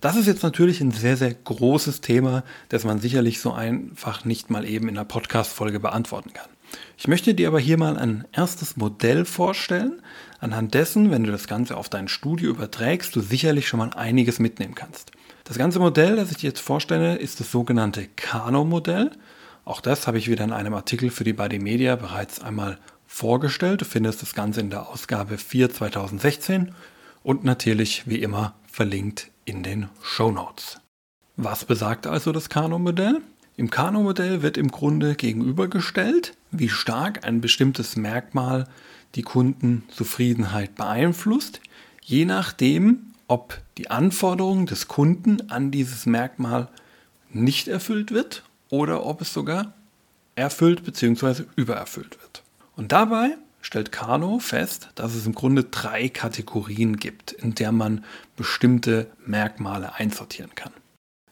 Das 0.00 0.16
ist 0.16 0.26
jetzt 0.26 0.42
natürlich 0.42 0.80
ein 0.82 0.90
sehr, 0.90 1.16
sehr 1.16 1.32
großes 1.32 2.02
Thema, 2.02 2.44
das 2.68 2.84
man 2.84 3.00
sicherlich 3.00 3.40
so 3.40 3.52
einfach 3.52 4.26
nicht 4.26 4.50
mal 4.50 4.66
eben 4.66 4.88
in 4.88 4.98
einer 4.98 5.06
Podcast-Folge 5.06 5.80
beantworten 5.80 6.34
kann. 6.34 6.48
Ich 6.98 7.08
möchte 7.08 7.34
dir 7.34 7.48
aber 7.48 7.58
hier 7.58 7.78
mal 7.78 7.96
ein 7.96 8.26
erstes 8.32 8.76
Modell 8.76 9.24
vorstellen, 9.24 10.02
anhand 10.40 10.74
dessen, 10.74 11.10
wenn 11.10 11.24
du 11.24 11.32
das 11.32 11.46
Ganze 11.46 11.76
auf 11.76 11.88
dein 11.88 12.08
Studio 12.08 12.50
überträgst, 12.50 13.16
du 13.16 13.20
sicherlich 13.20 13.66
schon 13.66 13.78
mal 13.78 13.94
einiges 13.94 14.38
mitnehmen 14.38 14.74
kannst. 14.74 15.12
Das 15.44 15.58
ganze 15.58 15.78
Modell, 15.78 16.16
das 16.16 16.30
ich 16.30 16.38
dir 16.38 16.48
jetzt 16.48 16.60
vorstelle, 16.60 17.16
ist 17.16 17.38
das 17.38 17.50
sogenannte 17.50 18.08
Kano-Modell. 18.16 19.10
Auch 19.66 19.82
das 19.82 20.06
habe 20.06 20.16
ich 20.16 20.30
wieder 20.30 20.42
in 20.42 20.52
einem 20.52 20.72
Artikel 20.72 21.10
für 21.10 21.24
die 21.24 21.34
Body 21.34 21.58
Media 21.58 21.96
bereits 21.96 22.40
einmal 22.40 22.78
vorgestellt. 23.06 23.82
Du 23.82 23.84
findest 23.84 24.22
das 24.22 24.34
Ganze 24.34 24.60
in 24.60 24.70
der 24.70 24.88
Ausgabe 24.88 25.36
4 25.36 25.70
2016 25.70 26.72
und 27.22 27.44
natürlich 27.44 28.06
wie 28.06 28.22
immer 28.22 28.54
verlinkt 28.72 29.30
in 29.44 29.62
den 29.62 29.90
Show 30.02 30.30
Notes. 30.30 30.80
Was 31.36 31.66
besagt 31.66 32.06
also 32.06 32.32
das 32.32 32.48
Kano-Modell? 32.48 33.20
Im 33.58 33.68
Kano-Modell 33.68 34.40
wird 34.40 34.56
im 34.56 34.70
Grunde 34.70 35.14
gegenübergestellt, 35.14 36.32
wie 36.52 36.70
stark 36.70 37.26
ein 37.26 37.42
bestimmtes 37.42 37.96
Merkmal 37.96 38.66
die 39.14 39.22
Kundenzufriedenheit 39.22 40.74
beeinflusst, 40.74 41.60
je 42.00 42.24
nachdem, 42.24 43.13
ob 43.28 43.60
die 43.78 43.90
Anforderung 43.90 44.66
des 44.66 44.88
Kunden 44.88 45.50
an 45.50 45.70
dieses 45.70 46.06
Merkmal 46.06 46.68
nicht 47.30 47.68
erfüllt 47.68 48.12
wird 48.12 48.44
oder 48.70 49.04
ob 49.04 49.20
es 49.20 49.32
sogar 49.32 49.72
erfüllt 50.36 50.84
bzw. 50.84 51.44
übererfüllt 51.56 52.20
wird. 52.20 52.42
Und 52.76 52.92
dabei 52.92 53.36
stellt 53.60 53.92
Kano 53.92 54.38
fest, 54.38 54.90
dass 54.94 55.14
es 55.14 55.26
im 55.26 55.34
Grunde 55.34 55.64
drei 55.64 56.08
Kategorien 56.08 56.96
gibt, 56.96 57.32
in 57.32 57.54
der 57.54 57.72
man 57.72 58.04
bestimmte 58.36 59.10
Merkmale 59.24 59.94
einsortieren 59.94 60.54
kann. 60.54 60.72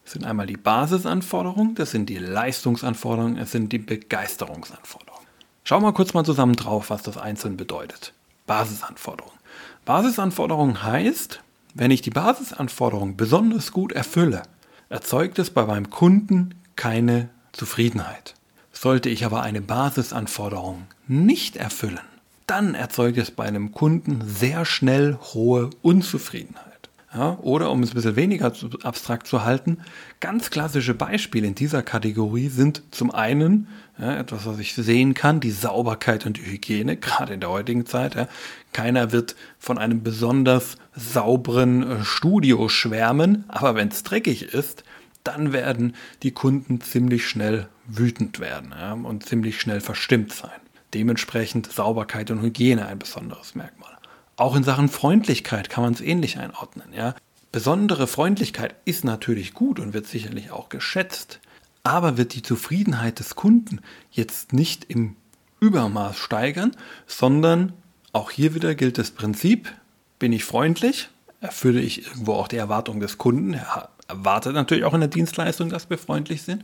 Es 0.05 0.13
sind 0.13 0.25
einmal 0.25 0.47
die 0.47 0.57
Basisanforderungen, 0.57 1.75
das 1.75 1.91
sind 1.91 2.09
die 2.09 2.19
Leistungsanforderungen, 2.19 3.39
es 3.39 3.53
sind 3.53 3.73
die 3.73 3.79
Begeisterungsanforderungen. 3.79 5.27
Schauen 5.65 5.83
wir 5.83 5.93
kurz 5.93 6.13
mal 6.13 6.25
zusammen 6.25 6.57
drauf, 6.57 6.91
was 6.91 7.03
das 7.03 7.17
einzeln 7.17 7.57
bedeutet. 7.57 8.13
Basisanforderungen. 8.47 9.39
Basisanforderungen 9.85 10.83
heißt, 10.83 11.41
wenn 11.75 11.91
ich 11.91 12.03
die 12.03 12.11
Basisanforderungen 12.11 13.17
besonders 13.17 13.73
gut 13.73 13.93
erfülle, 13.93 14.43
erzeugt 14.89 15.39
es 15.39 15.51
bei 15.51 15.65
meinem 15.65 15.91
Kunden 15.91 16.55
keine 16.77 17.29
Zufriedenheit. 17.53 18.35
Sollte 18.73 19.09
ich 19.09 19.25
aber 19.25 19.43
eine 19.43 19.61
Basisanforderung 19.61 20.87
nicht 21.07 21.57
erfüllen, 21.57 22.01
dann 22.47 22.75
erzeugt 22.75 23.19
es 23.19 23.31
bei 23.31 23.45
einem 23.45 23.73
Kunden 23.73 24.23
sehr 24.27 24.65
schnell 24.65 25.19
hohe 25.33 25.71
Unzufriedenheit. 25.83 26.72
Ja, 27.15 27.39
oder 27.43 27.71
um 27.71 27.83
es 27.83 27.91
ein 27.91 27.95
bisschen 27.95 28.17
weniger 28.17 28.51
abstrakt 28.85 29.27
zu 29.27 29.45
halten, 29.45 29.79
ganz 30.21 30.49
klassische 30.49 30.95
Beispiele 30.95 31.47
in 31.47 31.55
dieser 31.55 31.83
Kategorie 31.83 32.49
sind 32.49 32.83
zum 32.91 33.11
einen 33.11 33.69
ja, 33.99 34.17
etwas, 34.17 34.47
was 34.47 34.59
ich 34.59 34.75
sehen 34.75 35.13
kann, 35.13 35.39
die 35.39 35.51
Sauberkeit 35.51 36.25
und 36.25 36.39
die 36.39 36.47
Hygiene, 36.47 36.97
gerade 36.97 37.35
in 37.35 37.41
der 37.41 37.51
heutigen 37.51 37.85
Zeit. 37.85 38.15
Ja. 38.15 38.29
Keiner 38.73 39.13
wird 39.13 39.37
von 39.59 39.77
einem 39.77 40.03
besonders 40.03 40.77
sauberen 40.97 41.83
äh, 41.83 42.05
Studio 42.05 42.71
schwärmen, 42.71 43.45
aber 43.49 43.75
wenn 43.75 43.89
es 43.89 44.03
dreckig 44.05 44.55
ist, 44.55 44.83
dann 45.23 45.53
werden 45.53 45.95
die 46.23 46.33
Kunden 46.33 46.81
ziemlich 46.81 47.29
schnell 47.29 47.69
wütend 47.87 48.41
werden 48.41 48.73
und 49.05 49.27
ziemlich 49.27 49.61
schnell 49.61 49.81
verstimmt 49.81 50.33
sein. 50.33 50.51
Dementsprechend 50.95 51.71
Sauberkeit 51.71 52.31
und 52.31 52.43
Hygiene 52.43 52.87
ein 52.87 52.99
besonderes 52.99 53.55
Merkmal. 53.55 53.92
Auch 54.37 54.57
in 54.57 54.65
Sachen 54.65 54.89
Freundlichkeit 54.89 55.69
kann 55.69 55.85
man 55.85 55.93
es 55.93 56.01
ähnlich 56.01 56.39
einordnen. 56.39 56.93
Ja. 56.95 57.15
Besondere 57.51 58.07
Freundlichkeit 58.07 58.75
ist 58.85 59.05
natürlich 59.05 59.53
gut 59.53 59.79
und 59.79 59.93
wird 59.93 60.07
sicherlich 60.07 60.51
auch 60.51 60.69
geschätzt, 60.71 61.39
aber 61.83 62.17
wird 62.17 62.35
die 62.35 62.43
Zufriedenheit 62.43 63.19
des 63.19 63.35
Kunden 63.35 63.81
jetzt 64.11 64.53
nicht 64.53 64.85
im 64.89 65.17
Übermaß 65.61 66.17
steigern, 66.17 66.73
sondern 67.07 67.75
auch 68.13 68.31
hier 68.31 68.55
wieder 68.55 68.75
gilt 68.75 68.99
das 68.99 69.11
Prinzip, 69.11 69.73
bin 70.19 70.33
ich 70.33 70.45
freundlich, 70.45 71.09
erfülle 71.41 71.81
ich 71.81 72.07
irgendwo 72.07 72.35
auch 72.35 72.49
die 72.49 72.57
Erwartung 72.57 73.01
des 73.01 73.19
Kunden, 73.19 73.55
er 73.55 73.91
erwartet 74.09 74.55
natürlich 74.55 74.85
auch 74.85 74.95
in 74.95 75.01
der 75.01 75.09
Dienstleistung, 75.09 75.69
dass 75.69 75.91
wir 75.91 75.99
freundlich 75.99 76.43
sind. 76.43 76.63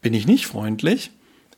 Bin 0.00 0.14
ich 0.14 0.26
nicht 0.26 0.46
freundlich, 0.46 1.10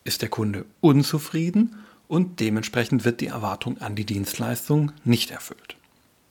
ist 0.05 0.23
der 0.23 0.29
Kunde 0.29 0.65
unzufrieden 0.81 1.77
und 2.09 2.41
dementsprechend 2.41 3.05
wird 3.05 3.21
die 3.21 3.29
Erwartung 3.29 3.79
an 3.81 3.95
die 3.95 4.05
Dienstleistung 4.05 4.93
nicht 5.05 5.31
erfüllt. 5.31 5.77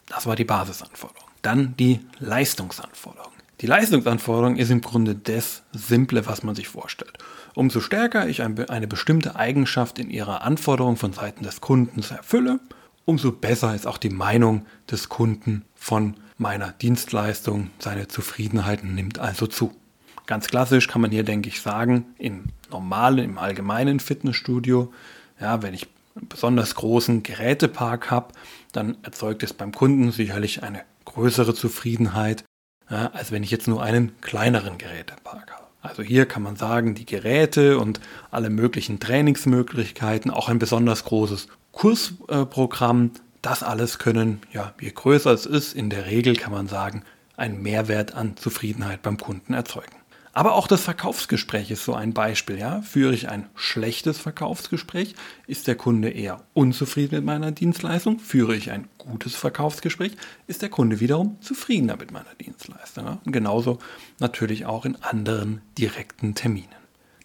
Das 0.07 0.25
war 0.25 0.35
die 0.35 0.45
Basisanforderung. 0.45 1.29
Dann 1.41 1.75
die 1.77 1.99
Leistungsanforderung. 2.19 3.31
Die 3.61 3.67
Leistungsanforderung 3.67 4.57
ist 4.57 4.71
im 4.71 4.81
Grunde 4.81 5.15
das 5.15 5.63
Simple, 5.71 6.25
was 6.25 6.43
man 6.43 6.55
sich 6.55 6.67
vorstellt. 6.67 7.17
Umso 7.53 7.79
stärker 7.79 8.27
ich 8.27 8.41
eine 8.41 8.87
bestimmte 8.87 9.35
Eigenschaft 9.35 9.99
in 9.99 10.09
ihrer 10.09 10.41
Anforderung 10.43 10.97
von 10.97 11.13
Seiten 11.13 11.43
des 11.43 11.61
Kunden 11.61 12.01
erfülle, 12.01 12.59
umso 13.05 13.31
besser 13.31 13.75
ist 13.75 13.87
auch 13.87 13.97
die 13.97 14.09
Meinung 14.09 14.65
des 14.89 15.09
Kunden 15.09 15.63
von 15.75 16.15
meiner 16.37 16.71
Dienstleistung. 16.71 17.69
Seine 17.79 18.07
Zufriedenheit 18.07 18.83
nimmt 18.83 19.19
also 19.19 19.47
zu. 19.47 19.73
Ganz 20.25 20.47
klassisch 20.47 20.87
kann 20.87 21.01
man 21.01 21.11
hier, 21.11 21.23
denke 21.23 21.49
ich, 21.49 21.61
sagen, 21.61 22.05
im 22.17 22.45
normalen, 22.69 23.19
im 23.19 23.37
allgemeinen 23.37 23.99
Fitnessstudio 23.99 24.93
ja, 25.41 25.61
wenn 25.61 25.73
ich 25.73 25.87
einen 26.15 26.27
besonders 26.27 26.75
großen 26.75 27.23
Gerätepark 27.23 28.11
habe, 28.11 28.33
dann 28.71 28.97
erzeugt 29.03 29.43
es 29.43 29.53
beim 29.53 29.73
Kunden 29.73 30.11
sicherlich 30.11 30.63
eine 30.63 30.83
größere 31.05 31.53
Zufriedenheit, 31.53 32.43
ja, 32.89 33.07
als 33.07 33.31
wenn 33.31 33.43
ich 33.43 33.51
jetzt 33.51 33.67
nur 33.67 33.81
einen 33.81 34.19
kleineren 34.21 34.77
Gerätepark 34.77 35.51
habe. 35.51 35.67
Also 35.81 36.03
hier 36.03 36.27
kann 36.27 36.43
man 36.43 36.55
sagen, 36.55 36.93
die 36.93 37.05
Geräte 37.05 37.79
und 37.79 37.99
alle 38.29 38.49
möglichen 38.49 38.99
Trainingsmöglichkeiten, 38.99 40.29
auch 40.29 40.47
ein 40.47 40.59
besonders 40.59 41.05
großes 41.05 41.47
Kursprogramm, 41.71 43.11
das 43.41 43.63
alles 43.63 43.97
können, 43.97 44.41
ja, 44.53 44.73
je 44.79 44.91
größer 44.91 45.31
es 45.31 45.47
ist, 45.47 45.73
in 45.73 45.89
der 45.89 46.05
Regel 46.05 46.35
kann 46.35 46.51
man 46.51 46.67
sagen, 46.67 47.03
einen 47.35 47.63
Mehrwert 47.63 48.13
an 48.13 48.37
Zufriedenheit 48.37 49.01
beim 49.01 49.17
Kunden 49.17 49.55
erzeugen. 49.55 50.00
Aber 50.33 50.55
auch 50.55 50.67
das 50.67 50.83
Verkaufsgespräch 50.83 51.71
ist 51.71 51.83
so 51.83 51.93
ein 51.93 52.13
Beispiel. 52.13 52.57
Ja? 52.57 52.81
Führe 52.81 53.13
ich 53.13 53.27
ein 53.27 53.49
schlechtes 53.55 54.17
Verkaufsgespräch, 54.17 55.15
ist 55.45 55.67
der 55.67 55.75
Kunde 55.75 56.09
eher 56.09 56.41
unzufrieden 56.53 57.15
mit 57.15 57.25
meiner 57.25 57.51
Dienstleistung. 57.51 58.19
Führe 58.19 58.55
ich 58.55 58.71
ein 58.71 58.87
gutes 58.97 59.35
Verkaufsgespräch, 59.35 60.13
ist 60.47 60.61
der 60.61 60.69
Kunde 60.69 61.01
wiederum 61.01 61.37
zufriedener 61.41 61.97
mit 61.97 62.11
meiner 62.11 62.33
Dienstleistung. 62.39 63.05
Ja? 63.05 63.17
Und 63.25 63.31
genauso 63.33 63.79
natürlich 64.19 64.65
auch 64.65 64.85
in 64.85 64.95
anderen 64.97 65.61
direkten 65.77 66.33
Terminen. 66.33 66.69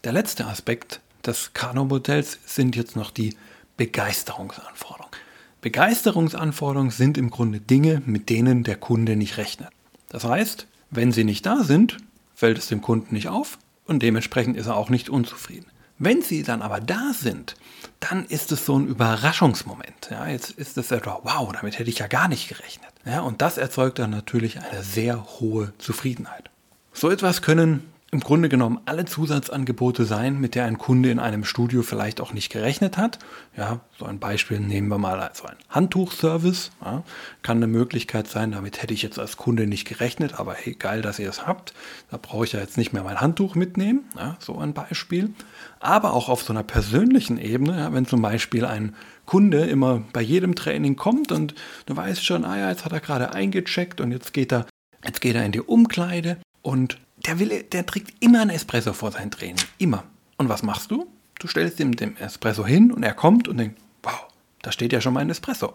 Der 0.02 0.12
letzte 0.12 0.46
Aspekt 0.46 1.00
des 1.24 1.52
Kano-Modells 1.52 2.38
sind 2.44 2.74
jetzt 2.74 2.96
noch 2.96 3.10
die 3.10 3.36
Begeisterungsanforderungen. 3.76 5.14
Begeisterungsanforderungen 5.60 6.90
sind 6.90 7.18
im 7.18 7.30
Grunde 7.30 7.60
Dinge, 7.60 8.02
mit 8.04 8.30
denen 8.30 8.64
der 8.64 8.76
Kunde 8.76 9.16
nicht 9.16 9.36
rechnet. 9.36 9.68
Das 10.08 10.24
heißt, 10.24 10.66
wenn 10.90 11.12
sie 11.12 11.24
nicht 11.24 11.44
da 11.44 11.64
sind, 11.64 11.98
fällt 12.36 12.58
es 12.58 12.68
dem 12.68 12.82
Kunden 12.82 13.14
nicht 13.14 13.28
auf 13.28 13.58
und 13.86 14.02
dementsprechend 14.02 14.56
ist 14.56 14.66
er 14.66 14.76
auch 14.76 14.90
nicht 14.90 15.08
unzufrieden. 15.08 15.66
Wenn 15.98 16.20
sie 16.20 16.42
dann 16.42 16.60
aber 16.60 16.80
da 16.80 17.12
sind, 17.14 17.56
dann 18.00 18.26
ist 18.26 18.52
es 18.52 18.66
so 18.66 18.78
ein 18.78 18.86
Überraschungsmoment. 18.86 20.10
Ja, 20.10 20.28
jetzt 20.28 20.50
ist 20.50 20.76
es 20.76 20.90
etwa, 20.90 21.20
wow, 21.24 21.50
damit 21.52 21.78
hätte 21.78 21.88
ich 21.88 21.98
ja 21.98 22.06
gar 22.06 22.28
nicht 22.28 22.48
gerechnet. 22.48 22.90
Ja, 23.06 23.22
und 23.22 23.40
das 23.40 23.56
erzeugt 23.56 23.98
dann 23.98 24.10
natürlich 24.10 24.60
eine 24.60 24.82
sehr 24.82 25.24
hohe 25.40 25.72
Zufriedenheit. 25.78 26.50
So 26.92 27.10
etwas 27.10 27.40
können 27.40 27.82
im 28.16 28.20
Grunde 28.20 28.48
genommen 28.48 28.80
alle 28.86 29.04
Zusatzangebote 29.04 30.06
sein, 30.06 30.40
mit 30.40 30.54
der 30.54 30.64
ein 30.64 30.78
Kunde 30.78 31.10
in 31.10 31.18
einem 31.18 31.44
Studio 31.44 31.82
vielleicht 31.82 32.22
auch 32.22 32.32
nicht 32.32 32.50
gerechnet 32.50 32.96
hat. 32.96 33.18
Ja, 33.58 33.80
so 33.98 34.06
ein 34.06 34.18
Beispiel 34.18 34.58
nehmen 34.58 34.88
wir 34.88 34.96
mal 34.96 35.20
also 35.20 35.44
ein 35.44 35.56
Handtuchservice. 35.68 36.70
Ja, 36.82 37.02
kann 37.42 37.58
eine 37.58 37.66
Möglichkeit 37.66 38.26
sein, 38.26 38.52
damit 38.52 38.80
hätte 38.80 38.94
ich 38.94 39.02
jetzt 39.02 39.18
als 39.18 39.36
Kunde 39.36 39.66
nicht 39.66 39.86
gerechnet, 39.86 40.40
aber 40.40 40.54
hey, 40.54 40.72
geil, 40.72 41.02
dass 41.02 41.18
ihr 41.18 41.28
es 41.28 41.46
habt. 41.46 41.74
Da 42.10 42.16
brauche 42.16 42.46
ich 42.46 42.52
ja 42.52 42.60
jetzt 42.60 42.78
nicht 42.78 42.94
mehr 42.94 43.02
mein 43.02 43.20
Handtuch 43.20 43.54
mitnehmen. 43.54 44.06
Ja, 44.16 44.38
so 44.38 44.56
ein 44.56 44.72
Beispiel. 44.72 45.34
Aber 45.78 46.14
auch 46.14 46.30
auf 46.30 46.42
so 46.42 46.54
einer 46.54 46.62
persönlichen 46.62 47.36
Ebene, 47.36 47.78
ja, 47.78 47.92
wenn 47.92 48.06
zum 48.06 48.22
Beispiel 48.22 48.64
ein 48.64 48.94
Kunde 49.26 49.66
immer 49.66 50.04
bei 50.14 50.22
jedem 50.22 50.54
Training 50.54 50.96
kommt 50.96 51.32
und 51.32 51.54
du 51.84 51.94
weißt 51.94 52.24
schon, 52.24 52.46
ah 52.46 52.56
ja, 52.56 52.70
jetzt 52.70 52.86
hat 52.86 52.92
er 52.92 53.00
gerade 53.00 53.34
eingecheckt 53.34 54.00
und 54.00 54.10
jetzt 54.10 54.32
geht 54.32 54.54
er, 54.54 54.64
jetzt 55.04 55.20
geht 55.20 55.36
er 55.36 55.44
in 55.44 55.52
die 55.52 55.60
Umkleide 55.60 56.38
und 56.62 56.96
der, 57.16 57.38
will, 57.38 57.62
der 57.62 57.86
trinkt 57.86 58.14
immer 58.20 58.42
einen 58.42 58.50
Espresso 58.50 58.92
vor 58.92 59.12
sein 59.12 59.30
Training. 59.30 59.64
Immer. 59.78 60.04
Und 60.36 60.48
was 60.48 60.62
machst 60.62 60.90
du? 60.90 61.06
du 61.38 61.46
stellst 61.46 61.80
ihm 61.80 61.96
den 61.96 62.16
Espresso 62.16 62.66
hin 62.66 62.92
und 62.92 63.02
er 63.02 63.14
kommt 63.14 63.48
und 63.48 63.58
denkt, 63.58 63.80
wow, 64.02 64.26
da 64.62 64.72
steht 64.72 64.92
ja 64.92 65.00
schon 65.00 65.14
mein 65.14 65.30
Espresso. 65.30 65.74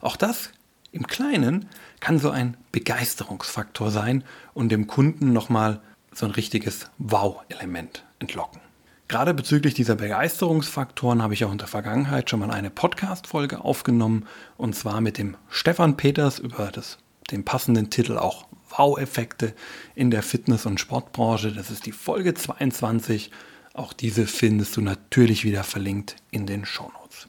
Auch 0.00 0.16
das 0.16 0.50
im 0.92 1.06
Kleinen 1.06 1.68
kann 2.00 2.18
so 2.18 2.30
ein 2.30 2.56
Begeisterungsfaktor 2.72 3.90
sein 3.90 4.24
und 4.54 4.70
dem 4.70 4.86
Kunden 4.86 5.32
nochmal 5.32 5.80
so 6.12 6.26
ein 6.26 6.32
richtiges 6.32 6.90
Wow-Element 6.98 8.04
entlocken. 8.18 8.60
Gerade 9.06 9.34
bezüglich 9.34 9.74
dieser 9.74 9.96
Begeisterungsfaktoren 9.96 11.22
habe 11.22 11.34
ich 11.34 11.44
auch 11.44 11.52
in 11.52 11.58
der 11.58 11.66
Vergangenheit 11.66 12.30
schon 12.30 12.40
mal 12.40 12.50
eine 12.50 12.70
Podcast-Folge 12.70 13.64
aufgenommen 13.64 14.26
und 14.56 14.74
zwar 14.74 15.00
mit 15.00 15.18
dem 15.18 15.36
Stefan 15.48 15.96
Peters 15.96 16.38
über 16.38 16.70
das, 16.70 16.98
den 17.30 17.44
passenden 17.44 17.90
Titel 17.90 18.18
auch 18.18 18.46
Wow-Effekte 18.80 19.52
in 19.94 20.10
der 20.10 20.22
Fitness- 20.22 20.64
und 20.64 20.80
Sportbranche. 20.80 21.52
Das 21.52 21.70
ist 21.70 21.84
die 21.84 21.92
Folge 21.92 22.32
22. 22.32 23.30
Auch 23.74 23.92
diese 23.92 24.26
findest 24.26 24.76
du 24.76 24.80
natürlich 24.80 25.44
wieder 25.44 25.64
verlinkt 25.64 26.16
in 26.30 26.46
den 26.46 26.64
Shownotes. 26.64 27.28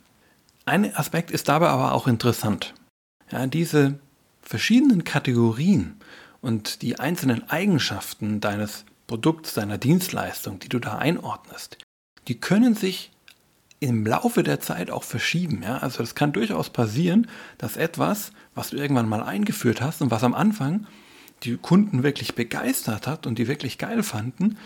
Ein 0.66 0.96
Aspekt 0.96 1.30
ist 1.30 1.50
dabei 1.50 1.68
aber 1.68 1.92
auch 1.92 2.08
interessant. 2.08 2.74
Ja, 3.32 3.46
diese 3.48 4.00
verschiedenen 4.42 5.04
Kategorien 5.04 5.98
und 6.40 6.82
die 6.82 7.00
einzelnen 7.00 7.50
Eigenschaften 7.50 8.40
deines 8.40 8.86
Produkts, 9.08 9.54
deiner 9.54 9.78
Dienstleistung, 9.78 10.60
die 10.60 10.70
du 10.70 10.80
da 10.80 10.98
einordnest, 10.98 11.78
die 12.30 12.40
können 12.40 12.76
sich 12.76 13.12
im 13.82 14.06
Laufe 14.06 14.44
der 14.44 14.62
Zeit 14.62 14.90
auch 14.90 15.04
verschieben. 15.04 15.64
Ja? 15.64 15.80
Also 15.80 16.02
es 16.02 16.16
kann 16.16 16.32
durchaus 16.32 16.70
passieren, 16.70 17.28
dass 17.58 17.76
etwas, 17.76 18.32
was 18.56 18.70
du 18.70 18.78
irgendwann 18.78 19.10
mal 19.10 19.24
eingeführt 19.24 19.82
hast 19.82 20.02
und 20.02 20.12
was 20.12 20.24
am 20.24 20.34
Anfang 20.34 20.88
die 21.44 21.58
Kunden 21.58 22.04
wirklich 22.04 22.36
begeistert 22.36 23.08
hat 23.08 23.26
und 23.26 23.38
die 23.40 23.48
wirklich 23.48 23.78
geil 23.78 24.04
fanden, 24.04 24.58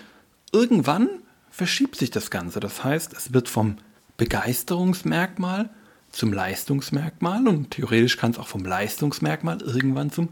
irgendwann 0.51 1.09
verschiebt 1.49 1.95
sich 1.95 2.11
das 2.11 2.29
Ganze. 2.29 2.59
Das 2.59 2.83
heißt, 2.83 3.13
es 3.13 3.33
wird 3.33 3.49
vom 3.49 3.77
Begeisterungsmerkmal 4.17 5.69
zum 6.11 6.31
Leistungsmerkmal 6.31 7.47
und 7.47 7.71
theoretisch 7.71 8.17
kann 8.17 8.31
es 8.31 8.39
auch 8.39 8.47
vom 8.47 8.63
Leistungsmerkmal 8.63 9.61
irgendwann 9.61 10.11
zum, 10.11 10.29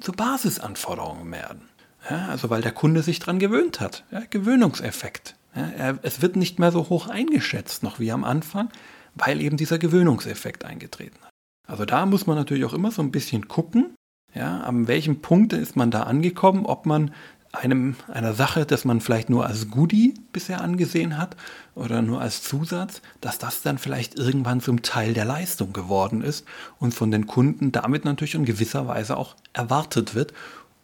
zur 0.00 0.14
Basisanforderung 0.14 1.30
werden. 1.30 1.62
Ja, 2.10 2.26
also 2.28 2.50
weil 2.50 2.62
der 2.62 2.72
Kunde 2.72 3.02
sich 3.02 3.18
daran 3.18 3.38
gewöhnt 3.38 3.80
hat. 3.80 4.04
Ja, 4.10 4.22
Gewöhnungseffekt. 4.28 5.36
Ja, 5.54 5.68
er, 5.76 5.98
es 6.02 6.22
wird 6.22 6.36
nicht 6.36 6.58
mehr 6.58 6.72
so 6.72 6.88
hoch 6.88 7.08
eingeschätzt 7.08 7.82
noch 7.82 8.00
wie 8.00 8.12
am 8.12 8.24
Anfang, 8.24 8.70
weil 9.14 9.40
eben 9.40 9.56
dieser 9.56 9.78
Gewöhnungseffekt 9.78 10.64
eingetreten 10.64 11.18
hat. 11.22 11.30
Also 11.66 11.84
da 11.84 12.06
muss 12.06 12.26
man 12.26 12.36
natürlich 12.36 12.64
auch 12.64 12.72
immer 12.72 12.90
so 12.90 13.02
ein 13.02 13.12
bisschen 13.12 13.46
gucken, 13.46 13.94
ja, 14.34 14.60
an 14.60 14.88
welchem 14.88 15.20
Punkt 15.20 15.52
ist 15.52 15.76
man 15.76 15.90
da 15.90 16.04
angekommen, 16.04 16.66
ob 16.66 16.86
man 16.86 17.12
einem, 17.52 17.96
einer 18.08 18.34
Sache, 18.34 18.66
das 18.66 18.84
man 18.84 19.00
vielleicht 19.00 19.30
nur 19.30 19.46
als 19.46 19.70
Goodie 19.70 20.14
bisher 20.32 20.60
angesehen 20.60 21.16
hat 21.16 21.36
oder 21.74 22.02
nur 22.02 22.20
als 22.20 22.42
Zusatz, 22.42 23.00
dass 23.20 23.38
das 23.38 23.62
dann 23.62 23.78
vielleicht 23.78 24.16
irgendwann 24.16 24.60
zum 24.60 24.82
Teil 24.82 25.14
der 25.14 25.24
Leistung 25.24 25.72
geworden 25.72 26.22
ist 26.22 26.46
und 26.78 26.92
von 26.92 27.10
den 27.10 27.26
Kunden 27.26 27.72
damit 27.72 28.04
natürlich 28.04 28.34
in 28.34 28.44
gewisser 28.44 28.86
Weise 28.86 29.16
auch 29.16 29.34
erwartet 29.52 30.14
wird 30.14 30.34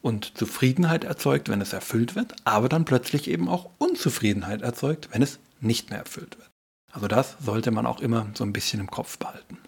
und 0.00 0.36
Zufriedenheit 0.36 1.04
erzeugt, 1.04 1.48
wenn 1.48 1.60
es 1.60 1.72
erfüllt 1.72 2.14
wird, 2.14 2.34
aber 2.44 2.68
dann 2.68 2.84
plötzlich 2.84 3.28
eben 3.28 3.48
auch 3.48 3.70
Unzufriedenheit 3.78 4.62
erzeugt, 4.62 5.08
wenn 5.12 5.22
es 5.22 5.38
nicht 5.60 5.90
mehr 5.90 6.00
erfüllt 6.00 6.38
wird. 6.38 6.50
Also 6.92 7.08
das 7.08 7.36
sollte 7.40 7.70
man 7.70 7.86
auch 7.86 8.00
immer 8.00 8.26
so 8.34 8.44
ein 8.44 8.52
bisschen 8.52 8.80
im 8.80 8.90
Kopf 8.90 9.18
behalten. 9.18 9.58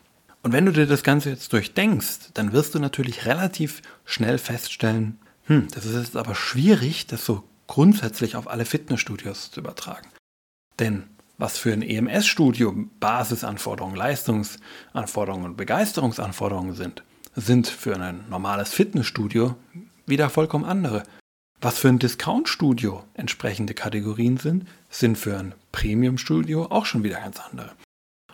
Und 0.47 0.53
wenn 0.53 0.65
du 0.65 0.71
dir 0.71 0.87
das 0.87 1.03
Ganze 1.03 1.31
jetzt 1.31 1.53
durchdenkst, 1.53 2.31
dann 2.35 2.53
wirst 2.53 2.77
du 2.77 2.79
natürlich 2.79 3.27
relativ 3.27 3.83
schnell 4.05 4.39
feststellen, 4.39 5.19
hm, 5.47 5.67
das 5.75 5.85
ist 5.85 5.97
jetzt 5.97 6.17
aber 6.17 6.37
schwierig, 6.37 7.09
das 7.09 7.25
so 7.25 7.43
grundsätzlich 7.67 8.37
auf 8.37 8.47
alle 8.47 8.65
Fitnessstudios 8.65 9.51
zu 9.51 9.59
übertragen. 9.59 10.07
Denn 10.79 11.03
was 11.37 11.59
für 11.59 11.73
ein 11.73 11.83
EMS-Studio 11.83 12.73
Basisanforderungen, 13.01 13.97
Leistungsanforderungen 13.97 15.47
und 15.47 15.57
Begeisterungsanforderungen 15.57 16.77
sind, 16.77 17.03
sind 17.35 17.67
für 17.67 17.99
ein 17.99 18.21
normales 18.31 18.73
Fitnessstudio 18.73 19.57
wieder 20.07 20.31
vollkommen 20.31 20.65
andere. 20.65 21.03
Was 21.61 21.81
für 21.81 21.89
ein 21.89 21.99
Discount-Studio 21.99 23.03
entsprechende 23.15 23.75
Kategorien 23.75 24.37
sind, 24.37 24.69
sind 24.91 25.19
für 25.19 25.37
ein 25.37 25.57
Premium-Studio 25.73 26.67
auch 26.67 26.87
schon 26.87 27.03
wieder 27.03 27.19
ganz 27.19 27.41
andere. 27.41 27.73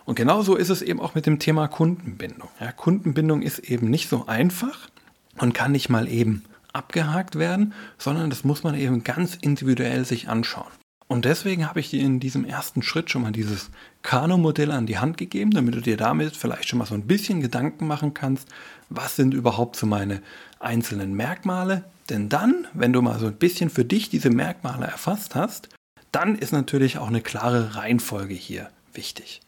Und 0.05 0.15
genauso 0.15 0.55
ist 0.55 0.69
es 0.69 0.81
eben 0.81 0.99
auch 0.99 1.15
mit 1.15 1.25
dem 1.25 1.39
Thema 1.39 1.67
Kundenbindung. 1.67 2.49
Ja, 2.59 2.71
Kundenbindung 2.71 3.41
ist 3.41 3.59
eben 3.59 3.89
nicht 3.89 4.09
so 4.09 4.25
einfach 4.27 4.89
und 5.37 5.53
kann 5.53 5.71
nicht 5.71 5.89
mal 5.89 6.07
eben 6.07 6.43
abgehakt 6.73 7.37
werden, 7.37 7.73
sondern 7.97 8.29
das 8.29 8.43
muss 8.43 8.63
man 8.63 8.75
eben 8.75 9.03
ganz 9.03 9.35
individuell 9.35 10.05
sich 10.05 10.27
anschauen. 10.27 10.71
Und 11.07 11.25
deswegen 11.25 11.67
habe 11.67 11.79
ich 11.79 11.89
dir 11.89 12.01
in 12.01 12.19
diesem 12.19 12.43
ersten 12.43 12.81
Schritt 12.81 13.11
schon 13.11 13.21
mal 13.21 13.31
dieses 13.31 13.69
Kano-Modell 14.01 14.71
an 14.71 14.87
die 14.87 14.97
Hand 14.97 15.17
gegeben, 15.17 15.51
damit 15.51 15.75
du 15.75 15.81
dir 15.81 15.97
damit 15.97 16.35
vielleicht 16.35 16.67
schon 16.67 16.79
mal 16.79 16.85
so 16.85 16.95
ein 16.95 17.05
bisschen 17.05 17.41
Gedanken 17.41 17.85
machen 17.85 18.13
kannst, 18.13 18.47
was 18.89 19.15
sind 19.15 19.33
überhaupt 19.33 19.75
so 19.75 19.85
meine 19.85 20.21
einzelnen 20.59 21.13
Merkmale. 21.13 21.83
Denn 22.09 22.29
dann, 22.29 22.67
wenn 22.73 22.93
du 22.93 23.01
mal 23.01 23.19
so 23.19 23.27
ein 23.27 23.35
bisschen 23.35 23.69
für 23.69 23.85
dich 23.85 24.09
diese 24.09 24.29
Merkmale 24.29 24.87
erfasst 24.87 25.35
hast, 25.35 25.69
dann 26.11 26.35
ist 26.35 26.51
natürlich 26.51 26.97
auch 26.97 27.07
eine 27.07 27.21
klare 27.21 27.75
Reihenfolge 27.75 28.33
hier 28.33 28.69
wichtig. 28.93 29.41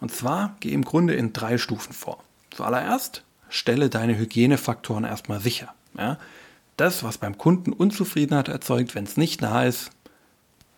Und 0.00 0.12
zwar 0.12 0.56
geh 0.60 0.72
im 0.72 0.84
Grunde 0.84 1.14
in 1.14 1.32
drei 1.32 1.58
Stufen 1.58 1.92
vor. 1.92 2.22
Zuallererst 2.50 3.22
stelle 3.48 3.88
deine 3.88 4.16
Hygienefaktoren 4.16 5.04
erstmal 5.04 5.40
sicher. 5.40 5.74
Ja? 5.96 6.18
Das, 6.76 7.02
was 7.02 7.18
beim 7.18 7.38
Kunden 7.38 7.72
Unzufriedenheit 7.72 8.48
erzeugt, 8.48 8.94
wenn 8.94 9.04
es 9.04 9.16
nicht 9.16 9.42
da 9.42 9.64
ist, 9.64 9.90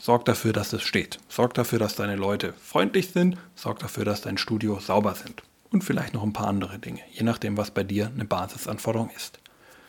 sorg 0.00 0.24
dafür, 0.24 0.52
dass 0.52 0.72
es 0.72 0.83
steht. 0.83 1.18
Sorg 1.28 1.54
dafür, 1.54 1.78
dass 1.78 1.96
deine 1.96 2.16
Leute 2.16 2.54
freundlich 2.62 3.11
sind. 3.11 3.37
Sorg 3.54 3.78
dafür, 3.80 4.04
dass 4.04 4.22
dein 4.22 4.38
Studio 4.38 4.80
sauber 4.80 5.14
sind. 5.14 5.42
Und 5.70 5.85
vielleicht 5.85 6.14
noch 6.14 6.22
ein 6.22 6.33
paar 6.33 6.48
andere 6.48 6.78
Dinge, 6.78 7.00
je 7.12 7.22
nachdem, 7.22 7.56
was 7.56 7.70
bei 7.70 7.85
dir 7.85 8.11
eine 8.12 8.24
Basisanforderung 8.24 9.11
ist. 9.14 9.38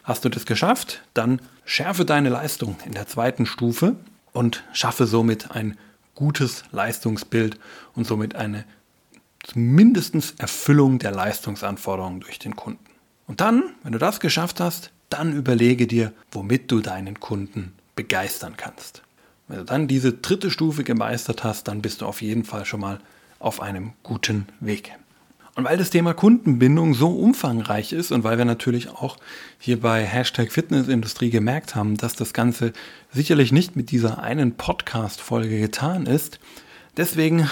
Hast 0.04 0.26
du 0.26 0.30
das 0.30 0.46
geschafft, 0.46 1.02
dann 1.14 1.42
schärfe 1.66 2.06
deine 2.06 2.30
Leistung 2.30 2.76
in 2.86 2.92
der 2.92 3.08
zweiten 3.08 3.46
Stufe 3.46 3.96
und 4.34 4.64
schaffe 4.74 5.08
somit 5.08 5.52
ein 5.52 5.78
gutes 6.14 6.66
Leistungsbild 6.72 7.60
und 7.96 8.06
somit 8.06 8.36
eine 8.36 8.66
mindestens 9.56 10.32
Erfüllung 10.38 11.00
der 11.00 11.12
Leistungsanforderungen 11.12 12.20
durch 12.20 12.40
den 12.40 12.56
Kunden. 12.56 12.86
Und 13.28 13.42
dann, 13.42 13.64
wenn 13.84 13.92
du 13.92 14.00
das 14.00 14.20
geschafft 14.20 14.60
hast, 14.60 14.92
dann 15.10 15.36
überlege 15.36 15.88
dir, 15.88 16.14
womit 16.32 16.72
du 16.72 16.80
deinen 16.80 17.20
Kunden 17.20 17.74
begeistern 17.96 18.56
kannst. 18.58 19.04
Wenn 19.48 19.60
du 19.60 19.66
dann 19.66 19.88
diese 19.88 20.14
dritte 20.14 20.50
Stufe 20.50 20.84
gemeistert 20.84 21.44
hast, 21.44 21.68
dann 21.68 21.82
bist 21.82 22.02
du 22.02 22.06
auf 22.06 22.22
jeden 22.22 22.46
Fall 22.46 22.66
schon 22.66 22.80
mal 22.80 23.00
auf 23.40 23.62
einem 23.62 23.94
guten 24.04 24.48
Weg. 24.60 24.94
Und 25.56 25.66
weil 25.66 25.78
das 25.78 25.90
Thema 25.90 26.14
Kundenbindung 26.14 26.94
so 26.94 27.10
umfangreich 27.10 27.92
ist 27.92 28.12
und 28.12 28.24
weil 28.24 28.38
wir 28.38 28.46
natürlich 28.46 28.90
auch 28.90 29.18
hier 29.60 29.82
bei 29.82 30.06
Hashtag 30.06 30.52
Fitnessindustrie 30.52 31.30
gemerkt 31.30 31.76
haben, 31.76 31.98
dass 31.98 32.16
das 32.16 32.32
Ganze 32.32 32.72
sicherlich 33.12 33.52
nicht 33.52 33.76
mit 33.76 33.92
dieser 33.92 34.20
einen 34.24 34.56
Podcast-Folge 34.56 35.60
getan 35.60 36.06
ist, 36.06 36.40
deswegen 36.96 37.50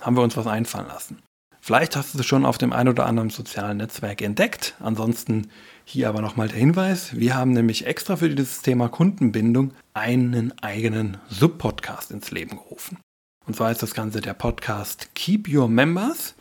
haben 0.00 0.16
wir 0.16 0.22
uns 0.22 0.38
was 0.38 0.46
einfallen 0.46 0.88
lassen. 0.88 1.18
Vielleicht 1.66 1.96
hast 1.96 2.12
du 2.12 2.18
es 2.18 2.26
schon 2.26 2.44
auf 2.44 2.58
dem 2.58 2.74
ein 2.74 2.88
oder 2.88 3.06
anderen 3.06 3.30
sozialen 3.30 3.78
Netzwerk 3.78 4.20
entdeckt. 4.20 4.74
Ansonsten 4.80 5.48
hier 5.86 6.10
aber 6.10 6.20
nochmal 6.20 6.48
der 6.48 6.58
Hinweis. 6.58 7.16
Wir 7.16 7.36
haben 7.36 7.52
nämlich 7.52 7.86
extra 7.86 8.16
für 8.16 8.28
dieses 8.28 8.60
Thema 8.60 8.90
Kundenbindung 8.90 9.72
einen 9.94 10.52
eigenen 10.60 11.16
Sub-Podcast 11.30 12.10
ins 12.10 12.30
Leben 12.30 12.58
gerufen. 12.58 12.98
Und 13.46 13.56
zwar 13.56 13.72
ist 13.72 13.82
das 13.82 13.94
Ganze 13.94 14.20
der 14.20 14.34
Podcast 14.34 15.14
Keep 15.14 15.48
Your 15.48 15.68
Members. 15.68 16.34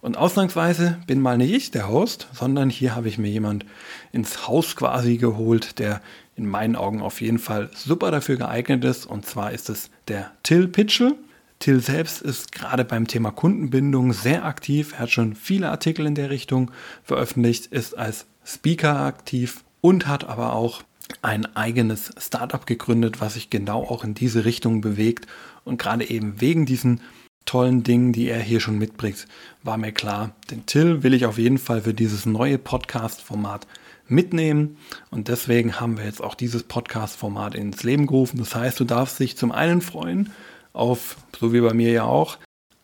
Und 0.00 0.16
ausnahmsweise 0.16 1.02
bin 1.06 1.20
mal 1.20 1.36
nicht 1.36 1.52
ich 1.52 1.70
der 1.70 1.90
Host, 1.90 2.28
sondern 2.32 2.70
hier 2.70 2.94
habe 2.96 3.08
ich 3.08 3.18
mir 3.18 3.28
jemand 3.28 3.66
ins 4.10 4.48
Haus 4.48 4.74
quasi 4.74 5.18
geholt, 5.18 5.80
der 5.80 6.00
in 6.34 6.46
meinen 6.46 6.76
Augen 6.76 7.02
auf 7.02 7.20
jeden 7.20 7.38
Fall 7.38 7.68
super 7.74 8.10
dafür 8.10 8.36
geeignet 8.36 8.84
ist. 8.84 9.04
Und 9.04 9.26
zwar 9.26 9.52
ist 9.52 9.68
es 9.68 9.90
der 10.08 10.30
Till 10.42 10.66
Pitchell. 10.66 11.14
Till 11.62 11.80
selbst 11.80 12.22
ist 12.22 12.50
gerade 12.50 12.84
beim 12.84 13.06
Thema 13.06 13.30
Kundenbindung 13.30 14.12
sehr 14.12 14.44
aktiv. 14.44 14.94
Er 14.94 14.98
hat 14.98 15.12
schon 15.12 15.36
viele 15.36 15.70
Artikel 15.70 16.06
in 16.06 16.16
der 16.16 16.28
Richtung 16.28 16.72
veröffentlicht, 17.04 17.66
ist 17.66 17.96
als 17.96 18.26
Speaker 18.44 18.98
aktiv 18.98 19.62
und 19.80 20.08
hat 20.08 20.24
aber 20.24 20.54
auch 20.54 20.82
ein 21.22 21.54
eigenes 21.54 22.10
Startup 22.18 22.66
gegründet, 22.66 23.20
was 23.20 23.34
sich 23.34 23.48
genau 23.48 23.84
auch 23.84 24.02
in 24.02 24.14
diese 24.14 24.44
Richtung 24.44 24.80
bewegt. 24.80 25.28
Und 25.62 25.80
gerade 25.80 26.10
eben 26.10 26.40
wegen 26.40 26.66
diesen 26.66 27.00
tollen 27.44 27.84
Dingen, 27.84 28.12
die 28.12 28.28
er 28.28 28.40
hier 28.40 28.58
schon 28.58 28.76
mitbringt, 28.76 29.28
war 29.62 29.76
mir 29.76 29.92
klar, 29.92 30.34
den 30.50 30.66
Till 30.66 31.04
will 31.04 31.14
ich 31.14 31.26
auf 31.26 31.38
jeden 31.38 31.58
Fall 31.58 31.82
für 31.82 31.94
dieses 31.94 32.26
neue 32.26 32.58
Podcast-Format 32.58 33.68
mitnehmen. 34.08 34.78
Und 35.12 35.28
deswegen 35.28 35.78
haben 35.78 35.96
wir 35.96 36.06
jetzt 36.06 36.24
auch 36.24 36.34
dieses 36.34 36.64
Podcast-Format 36.64 37.54
ins 37.54 37.84
Leben 37.84 38.08
gerufen. 38.08 38.38
Das 38.38 38.56
heißt, 38.56 38.80
du 38.80 38.84
darfst 38.84 39.20
dich 39.20 39.36
zum 39.36 39.52
einen 39.52 39.80
freuen, 39.80 40.32
auf, 40.72 41.16
so 41.38 41.52
wie 41.52 41.60
bei 41.60 41.74
mir 41.74 41.90
ja 41.92 42.04
auch, 42.04 42.38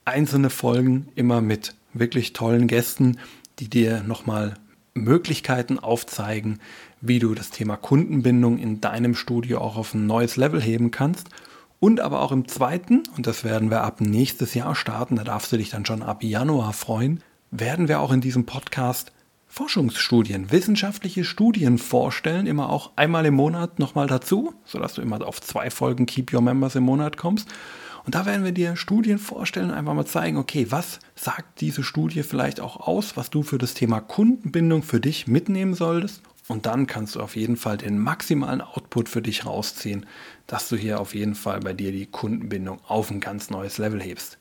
einzelne 0.05 0.51
Folgen 0.51 1.09
immer 1.15 1.41
mit 1.41 1.75
wirklich 1.93 2.33
tollen 2.33 2.67
Gästen, 2.67 3.19
die 3.59 3.69
dir 3.69 4.03
nochmal 4.03 4.55
Möglichkeiten 4.95 5.79
aufzeigen, 5.79 6.61
wie 7.01 7.19
du 7.19 7.35
das 7.35 7.51
Thema 7.51 7.77
Kundenbindung 7.77 8.59
in 8.59 8.81
deinem 8.81 9.15
Studio 9.15 9.61
auch 9.61 9.77
auf 9.77 9.95
ein 9.95 10.07
neues 10.07 10.37
Level 10.37 10.61
heben 10.61 10.91
kannst. 10.91 11.29
Und 11.81 12.01
aber 12.01 12.23
auch 12.23 12.33
im 12.33 12.49
zweiten, 12.49 13.05
und 13.17 13.27
das 13.29 13.45
werden 13.45 13.71
wir 13.71 13.83
ab 13.83 14.01
nächstes 14.01 14.55
Jahr 14.55 14.75
starten, 14.75 15.17
da 15.17 15.25
darfst 15.25 15.53
du 15.53 15.57
dich 15.57 15.71
dann 15.71 15.87
schon 15.87 16.03
ab 16.03 16.25
Januar 16.25 16.73
freuen, 16.73 17.23
werden 17.53 17.87
wir 17.87 18.01
auch 18.01 18.13
in 18.13 18.21
diesem 18.21 18.47
Podcast 18.47 19.13
Forschungsstudien, 19.49 20.53
wissenschaftliche 20.53 21.25
Studien 21.25 21.79
vorstellen, 21.79 22.47
immer 22.47 22.69
auch 22.69 22.93
einmal 22.97 23.27
im 23.27 23.35
Monat 23.35 23.79
nochmal 23.79 24.07
dazu, 24.07 24.55
sodass 24.65 24.95
du 24.95 25.03
immer 25.03 25.27
auf 25.27 25.41
zwei 25.41 25.71
Folgen 25.71 26.07
Keep 26.07 26.33
Your 26.33 26.43
Members 26.43 26.77
im 26.77 26.85
Monat 26.85 27.17
kommst. 27.17 27.49
Und 28.05 28.15
da 28.15 28.25
werden 28.25 28.45
wir 28.45 28.53
dir 28.53 28.77
Studien 28.77 29.19
vorstellen, 29.19 29.71
einfach 29.71 29.95
mal 29.95 30.07
zeigen, 30.07 30.37
okay, 30.37 30.67
was 30.71 30.99
sagt 31.15 31.61
diese 31.61 31.83
Studie 31.83 32.23
vielleicht 32.23 32.61
auch 32.61 32.87
aus, 32.87 33.17
was 33.17 33.31
du 33.31 33.43
für 33.43 33.59
das 33.59 33.75
Thema 33.75 34.01
Kundenbindung 34.01 34.83
für 34.83 35.01
dich 35.01 35.27
mitnehmen 35.27 35.75
solltest. 35.75 36.23
Und 36.47 36.65
dann 36.65 36.87
kannst 36.87 37.17
du 37.17 37.21
auf 37.21 37.37
jeden 37.37 37.57
Fall 37.57 37.77
den 37.77 37.99
maximalen 37.99 38.63
Output 38.63 39.09
für 39.09 39.21
dich 39.21 39.45
rausziehen, 39.45 40.07
dass 40.47 40.69
du 40.69 40.77
hier 40.77 41.01
auf 41.01 41.15
jeden 41.15 41.35
Fall 41.35 41.61
bei 41.61 41.75
dir 41.75 41.93
die 41.93 42.07
Kundenbindung 42.07 42.81
auf 42.87 43.11
ein 43.11 43.21
ganz 43.21 43.51
neues 43.51 43.77
Level 43.77 44.01
hebst. 44.01 44.39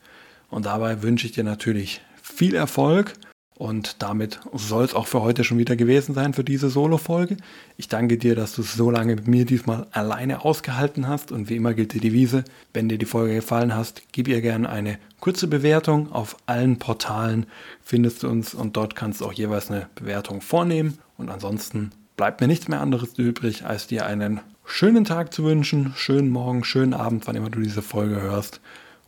Und 0.48 0.64
dabei 0.64 1.02
wünsche 1.02 1.26
ich 1.26 1.32
dir 1.32 1.44
natürlich 1.44 2.00
viel 2.22 2.54
Erfolg 2.54 3.14
und 3.58 4.02
damit 4.04 4.38
soll 4.54 4.84
es 4.84 4.94
auch 4.94 5.08
für 5.08 5.20
heute 5.20 5.42
schon 5.42 5.58
wieder 5.58 5.74
gewesen 5.74 6.14
sein 6.14 6.32
für 6.32 6.44
diese 6.44 6.70
Solo-Folge. 6.70 7.38
Ich 7.76 7.88
danke 7.88 8.16
dir, 8.16 8.36
dass 8.36 8.54
du 8.54 8.62
es 8.62 8.74
so 8.74 8.88
lange 8.88 9.16
mit 9.16 9.26
mir 9.26 9.44
diesmal 9.44 9.88
alleine 9.90 10.44
ausgehalten 10.44 11.08
hast. 11.08 11.32
Und 11.32 11.48
wie 11.48 11.56
immer 11.56 11.74
gilt 11.74 11.92
die 11.92 11.98
Devise, 11.98 12.44
wenn 12.72 12.88
dir 12.88 12.98
die 12.98 13.04
Folge 13.04 13.34
gefallen 13.34 13.74
hast, 13.74 14.02
gib 14.12 14.28
ihr 14.28 14.40
gerne 14.42 14.68
eine 14.68 14.98
kurze 15.18 15.48
Bewertung. 15.48 16.12
Auf 16.12 16.36
allen 16.46 16.78
Portalen 16.78 17.46
findest 17.82 18.22
du 18.22 18.28
uns 18.28 18.54
und 18.54 18.76
dort 18.76 18.94
kannst 18.94 19.20
du 19.20 19.26
auch 19.26 19.32
jeweils 19.32 19.72
eine 19.72 19.88
Bewertung 19.96 20.40
vornehmen. 20.40 20.98
Und 21.16 21.28
ansonsten 21.28 21.90
bleibt 22.16 22.40
mir 22.40 22.46
nichts 22.46 22.68
mehr 22.68 22.80
anderes 22.80 23.18
übrig, 23.18 23.64
als 23.64 23.88
dir 23.88 24.06
einen 24.06 24.38
schönen 24.64 25.04
Tag 25.04 25.34
zu 25.34 25.42
wünschen, 25.42 25.94
schönen 25.96 26.30
Morgen, 26.30 26.62
schönen 26.62 26.94
Abend, 26.94 27.26
wann 27.26 27.34
immer 27.34 27.50
du 27.50 27.58
diese 27.58 27.82
Folge 27.82 28.22
hörst. 28.22 28.60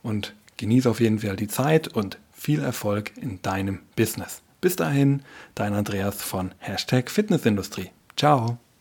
Und 0.03 0.33
genieße 0.57 0.89
auf 0.89 0.99
jeden 0.99 1.19
Fall 1.19 1.37
die 1.37 1.47
Zeit 1.47 1.87
und 1.87 2.17
viel 2.41 2.63
Erfolg 2.63 3.15
in 3.17 3.39
deinem 3.43 3.81
Business. 3.95 4.41
Bis 4.61 4.75
dahin, 4.75 5.21
dein 5.53 5.75
Andreas 5.75 6.23
von 6.23 6.55
Hashtag 6.57 7.11
Fitnessindustrie. 7.11 7.91
Ciao. 8.17 8.57